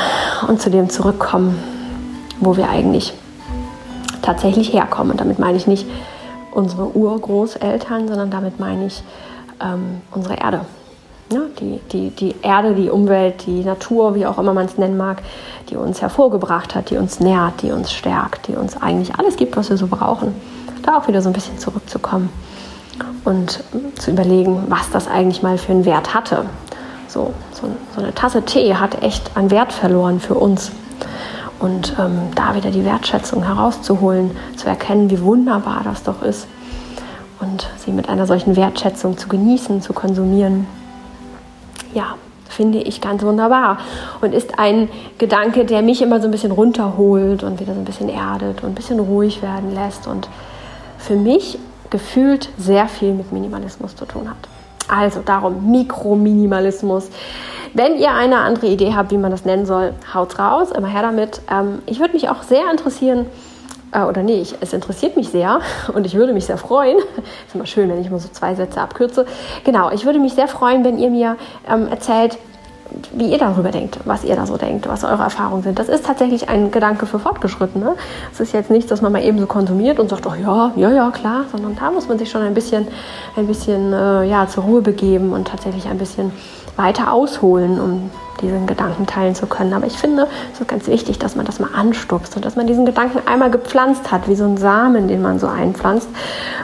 und 0.48 0.60
zu 0.60 0.70
dem 0.70 0.88
zurückkommen, 0.88 1.58
wo 2.40 2.56
wir 2.56 2.68
eigentlich 2.68 3.14
tatsächlich 4.22 4.72
herkommen. 4.72 5.12
Und 5.12 5.20
damit 5.20 5.38
meine 5.38 5.56
ich 5.56 5.66
nicht 5.66 5.86
unsere 6.52 6.96
Urgroßeltern, 6.96 8.08
sondern 8.08 8.30
damit 8.30 8.58
meine 8.58 8.86
ich 8.86 9.02
ähm, 9.60 10.00
unsere 10.12 10.34
Erde, 10.34 10.62
ja, 11.30 11.40
die, 11.58 11.80
die, 11.90 12.10
die 12.10 12.34
Erde, 12.42 12.74
die 12.74 12.90
Umwelt, 12.90 13.46
die 13.46 13.64
Natur, 13.64 14.14
wie 14.14 14.26
auch 14.26 14.38
immer 14.38 14.52
man 14.52 14.66
es 14.66 14.76
nennen 14.76 14.96
mag, 14.96 15.22
die 15.70 15.76
uns 15.76 16.02
hervorgebracht 16.02 16.74
hat, 16.74 16.90
die 16.90 16.96
uns 16.96 17.20
nährt, 17.20 17.62
die 17.62 17.70
uns 17.70 17.92
stärkt, 17.92 18.48
die 18.48 18.54
uns 18.54 18.80
eigentlich 18.80 19.14
alles 19.14 19.36
gibt, 19.36 19.56
was 19.56 19.70
wir 19.70 19.76
so 19.76 19.86
brauchen. 19.86 20.34
Da 20.82 20.98
auch 20.98 21.08
wieder 21.08 21.22
so 21.22 21.28
ein 21.28 21.32
bisschen 21.32 21.58
zurückzukommen 21.58 22.30
und 23.24 23.62
zu 23.98 24.10
überlegen, 24.10 24.64
was 24.68 24.90
das 24.90 25.08
eigentlich 25.08 25.42
mal 25.42 25.58
für 25.58 25.72
einen 25.72 25.84
Wert 25.84 26.14
hatte. 26.14 26.46
So, 27.08 27.32
so, 27.52 27.68
so 27.94 28.02
eine 28.02 28.14
Tasse 28.14 28.42
Tee 28.42 28.74
hat 28.74 29.02
echt 29.02 29.36
an 29.36 29.50
Wert 29.50 29.72
verloren 29.72 30.20
für 30.20 30.34
uns. 30.34 30.72
Und 31.60 31.94
ähm, 31.98 32.18
da 32.34 32.56
wieder 32.56 32.70
die 32.70 32.84
Wertschätzung 32.84 33.44
herauszuholen, 33.44 34.32
zu 34.56 34.68
erkennen, 34.68 35.10
wie 35.10 35.20
wunderbar 35.20 35.82
das 35.84 36.02
doch 36.02 36.22
ist. 36.22 36.48
Und 37.40 37.68
sie 37.76 37.92
mit 37.92 38.08
einer 38.08 38.26
solchen 38.26 38.56
Wertschätzung 38.56 39.16
zu 39.16 39.28
genießen, 39.28 39.82
zu 39.82 39.92
konsumieren 39.92 40.66
ja, 41.94 42.14
finde 42.48 42.78
ich 42.78 43.00
ganz 43.00 43.22
wunderbar 43.22 43.78
und 44.20 44.34
ist 44.34 44.58
ein 44.58 44.88
Gedanke, 45.18 45.64
der 45.64 45.82
mich 45.82 46.02
immer 46.02 46.20
so 46.20 46.28
ein 46.28 46.30
bisschen 46.30 46.52
runterholt 46.52 47.42
und 47.42 47.60
wieder 47.60 47.74
so 47.74 47.80
ein 47.80 47.84
bisschen 47.84 48.08
erdet 48.08 48.62
und 48.62 48.70
ein 48.70 48.74
bisschen 48.74 49.00
ruhig 49.00 49.42
werden 49.42 49.74
lässt 49.74 50.06
und 50.06 50.28
für 51.02 51.16
mich 51.16 51.58
gefühlt 51.90 52.48
sehr 52.56 52.88
viel 52.88 53.12
mit 53.12 53.32
Minimalismus 53.32 53.94
zu 53.96 54.06
tun 54.06 54.30
hat. 54.30 54.36
Also 54.88 55.20
darum 55.20 55.70
Mikrominimalismus. 55.70 57.08
Wenn 57.74 57.96
ihr 57.96 58.12
eine 58.12 58.38
andere 58.38 58.66
Idee 58.66 58.94
habt, 58.94 59.10
wie 59.10 59.18
man 59.18 59.30
das 59.30 59.44
nennen 59.44 59.66
soll, 59.66 59.94
haut's 60.12 60.38
raus, 60.38 60.70
immer 60.70 60.88
her 60.88 61.02
damit. 61.02 61.40
Ähm, 61.50 61.80
ich 61.86 62.00
würde 62.00 62.14
mich 62.14 62.28
auch 62.28 62.42
sehr 62.42 62.70
interessieren, 62.70 63.26
äh, 63.92 64.02
oder 64.02 64.22
nee, 64.22 64.40
ich, 64.40 64.54
es 64.60 64.72
interessiert 64.72 65.16
mich 65.16 65.28
sehr 65.28 65.60
und 65.94 66.06
ich 66.06 66.14
würde 66.14 66.32
mich 66.32 66.46
sehr 66.46 66.58
freuen. 66.58 66.98
Ist 67.46 67.54
immer 67.54 67.66
schön, 67.66 67.88
wenn 67.88 68.00
ich 68.00 68.10
mal 68.10 68.20
so 68.20 68.28
zwei 68.28 68.54
Sätze 68.54 68.80
abkürze. 68.80 69.26
Genau, 69.64 69.90
ich 69.90 70.04
würde 70.04 70.18
mich 70.18 70.34
sehr 70.34 70.48
freuen, 70.48 70.84
wenn 70.84 70.98
ihr 70.98 71.10
mir 71.10 71.36
ähm, 71.68 71.88
erzählt, 71.88 72.38
wie 73.14 73.30
ihr 73.30 73.38
darüber 73.38 73.70
denkt, 73.70 73.98
was 74.04 74.24
ihr 74.24 74.36
da 74.36 74.46
so 74.46 74.56
denkt, 74.56 74.88
was 74.88 75.04
eure 75.04 75.22
Erfahrungen 75.22 75.62
sind. 75.62 75.78
Das 75.78 75.88
ist 75.88 76.06
tatsächlich 76.06 76.48
ein 76.48 76.70
Gedanke 76.70 77.06
für 77.06 77.18
Fortgeschrittene. 77.18 77.94
Es 78.32 78.40
ist 78.40 78.52
jetzt 78.52 78.70
nichts, 78.70 78.88
dass 78.88 79.02
man 79.02 79.12
mal 79.12 79.22
eben 79.22 79.38
so 79.38 79.46
konsumiert 79.46 79.98
und 79.98 80.08
sagt, 80.08 80.26
oh 80.26 80.34
ja, 80.34 80.72
ja, 80.76 80.90
ja, 80.90 81.10
klar, 81.10 81.44
sondern 81.50 81.76
da 81.76 81.90
muss 81.90 82.08
man 82.08 82.18
sich 82.18 82.30
schon 82.30 82.42
ein 82.42 82.54
bisschen, 82.54 82.86
ein 83.36 83.46
bisschen 83.46 83.92
äh, 83.92 84.24
ja, 84.24 84.46
zur 84.46 84.64
Ruhe 84.64 84.82
begeben 84.82 85.32
und 85.32 85.48
tatsächlich 85.48 85.86
ein 85.86 85.98
bisschen 85.98 86.32
weiter 86.76 87.12
ausholen, 87.12 87.80
um 87.80 88.10
diesen 88.40 88.66
Gedanken 88.66 89.06
teilen 89.06 89.34
zu 89.34 89.46
können. 89.46 89.72
Aber 89.72 89.86
ich 89.86 89.96
finde, 89.98 90.26
es 90.52 90.60
ist 90.60 90.68
ganz 90.68 90.86
wichtig, 90.86 91.18
dass 91.18 91.36
man 91.36 91.46
das 91.46 91.60
mal 91.60 91.70
anstupst 91.74 92.34
und 92.36 92.44
dass 92.44 92.56
man 92.56 92.66
diesen 92.66 92.86
Gedanken 92.86 93.20
einmal 93.26 93.50
gepflanzt 93.50 94.10
hat, 94.10 94.28
wie 94.28 94.34
so 94.34 94.44
ein 94.44 94.56
Samen, 94.56 95.08
den 95.08 95.22
man 95.22 95.38
so 95.38 95.46
einpflanzt. 95.46 96.08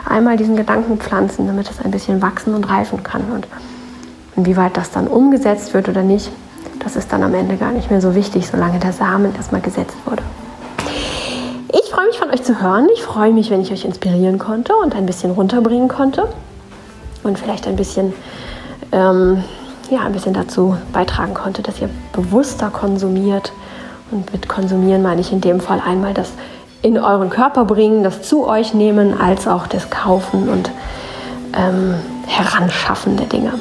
Einmal 0.08 0.36
diesen 0.36 0.56
Gedanken 0.56 0.98
pflanzen, 0.98 1.46
damit 1.46 1.70
es 1.70 1.80
ein 1.84 1.90
bisschen 1.90 2.20
wachsen 2.22 2.54
und 2.54 2.68
reifen 2.68 3.02
kann. 3.02 3.22
Und 3.32 3.46
inwieweit 4.38 4.76
das 4.76 4.90
dann 4.90 5.06
umgesetzt 5.06 5.74
wird 5.74 5.88
oder 5.88 6.02
nicht, 6.02 6.30
das 6.78 6.96
ist 6.96 7.12
dann 7.12 7.22
am 7.22 7.34
Ende 7.34 7.56
gar 7.56 7.72
nicht 7.72 7.90
mehr 7.90 8.00
so 8.00 8.14
wichtig, 8.14 8.46
solange 8.46 8.78
der 8.78 8.92
Samen 8.92 9.34
erstmal 9.34 9.60
gesetzt 9.60 9.96
wurde. 10.06 10.22
Ich 11.70 11.90
freue 11.90 12.06
mich 12.06 12.18
von 12.18 12.30
euch 12.30 12.42
zu 12.42 12.62
hören. 12.62 12.88
Ich 12.94 13.02
freue 13.02 13.32
mich, 13.32 13.50
wenn 13.50 13.60
ich 13.60 13.72
euch 13.72 13.84
inspirieren 13.84 14.38
konnte 14.38 14.74
und 14.76 14.94
ein 14.94 15.04
bisschen 15.04 15.32
runterbringen 15.32 15.88
konnte 15.88 16.28
und 17.24 17.38
vielleicht 17.38 17.66
ein 17.66 17.76
bisschen 17.76 18.14
ähm, 18.92 19.44
ja, 19.90 20.00
ein 20.00 20.12
bisschen 20.12 20.34
dazu 20.34 20.76
beitragen 20.92 21.34
konnte, 21.34 21.62
dass 21.62 21.80
ihr 21.80 21.90
bewusster 22.12 22.70
konsumiert. 22.70 23.52
Und 24.10 24.32
mit 24.32 24.48
konsumieren 24.48 25.02
meine 25.02 25.20
ich 25.20 25.32
in 25.32 25.40
dem 25.40 25.60
Fall 25.60 25.82
einmal 25.84 26.14
das 26.14 26.32
in 26.80 26.98
euren 26.98 27.30
Körper 27.30 27.64
bringen, 27.64 28.04
das 28.04 28.22
zu 28.22 28.46
euch 28.46 28.72
nehmen, 28.72 29.18
als 29.20 29.48
auch 29.48 29.66
das 29.66 29.90
Kaufen 29.90 30.48
und 30.48 30.70
ähm, 31.54 31.94
Heranschaffen 32.26 33.16
der 33.16 33.26
Dinge. 33.26 33.54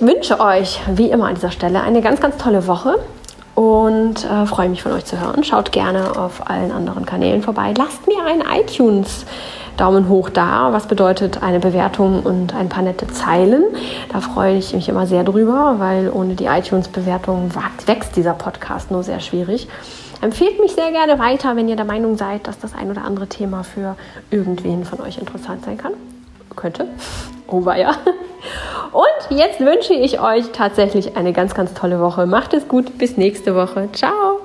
Ich 0.00 0.06
wünsche 0.06 0.40
euch, 0.40 0.80
wie 0.94 1.10
immer 1.10 1.26
an 1.26 1.34
dieser 1.34 1.50
Stelle, 1.50 1.82
eine 1.82 2.00
ganz, 2.00 2.22
ganz 2.22 2.38
tolle 2.38 2.66
Woche 2.66 2.98
und 3.54 4.24
äh, 4.24 4.46
freue 4.46 4.70
mich 4.70 4.82
von 4.82 4.92
euch 4.92 5.04
zu 5.04 5.20
hören. 5.20 5.44
Schaut 5.44 5.72
gerne 5.72 6.16
auf 6.16 6.48
allen 6.48 6.72
anderen 6.72 7.04
Kanälen 7.04 7.42
vorbei. 7.42 7.74
Lasst 7.76 8.06
mir 8.06 8.24
ein 8.24 8.42
iTunes 8.62 9.26
Daumen 9.76 10.08
hoch 10.08 10.30
da, 10.30 10.72
was 10.72 10.86
bedeutet 10.86 11.42
eine 11.42 11.60
Bewertung 11.60 12.22
und 12.22 12.54
ein 12.54 12.70
paar 12.70 12.82
nette 12.82 13.08
Zeilen. 13.08 13.62
Da 14.10 14.22
freue 14.22 14.56
ich 14.56 14.72
mich 14.72 14.88
immer 14.88 15.06
sehr 15.06 15.22
drüber, 15.22 15.74
weil 15.76 16.10
ohne 16.10 16.34
die 16.34 16.46
iTunes-Bewertung 16.46 17.50
wächst 17.84 18.16
dieser 18.16 18.32
Podcast 18.32 18.90
nur 18.90 19.02
sehr 19.02 19.20
schwierig. 19.20 19.68
Empfehlt 20.22 20.60
mich 20.60 20.72
sehr 20.72 20.92
gerne 20.92 21.18
weiter, 21.18 21.56
wenn 21.56 21.68
ihr 21.68 21.76
der 21.76 21.84
Meinung 21.84 22.16
seid, 22.16 22.46
dass 22.46 22.58
das 22.58 22.74
ein 22.74 22.90
oder 22.90 23.04
andere 23.04 23.26
Thema 23.26 23.64
für 23.64 23.96
irgendwen 24.30 24.86
von 24.86 25.02
euch 25.02 25.18
interessant 25.18 25.66
sein 25.66 25.76
kann. 25.76 25.92
Könnte. 26.56 26.88
Oh 27.46 27.62
ja. 27.70 27.96
Und 28.92 29.38
jetzt 29.38 29.60
wünsche 29.60 29.94
ich 29.94 30.20
euch 30.20 30.50
tatsächlich 30.52 31.16
eine 31.16 31.32
ganz, 31.32 31.54
ganz 31.54 31.74
tolle 31.74 32.00
Woche. 32.00 32.26
Macht 32.26 32.54
es 32.54 32.66
gut. 32.68 32.98
Bis 32.98 33.16
nächste 33.16 33.54
Woche. 33.54 33.88
Ciao. 33.92 34.39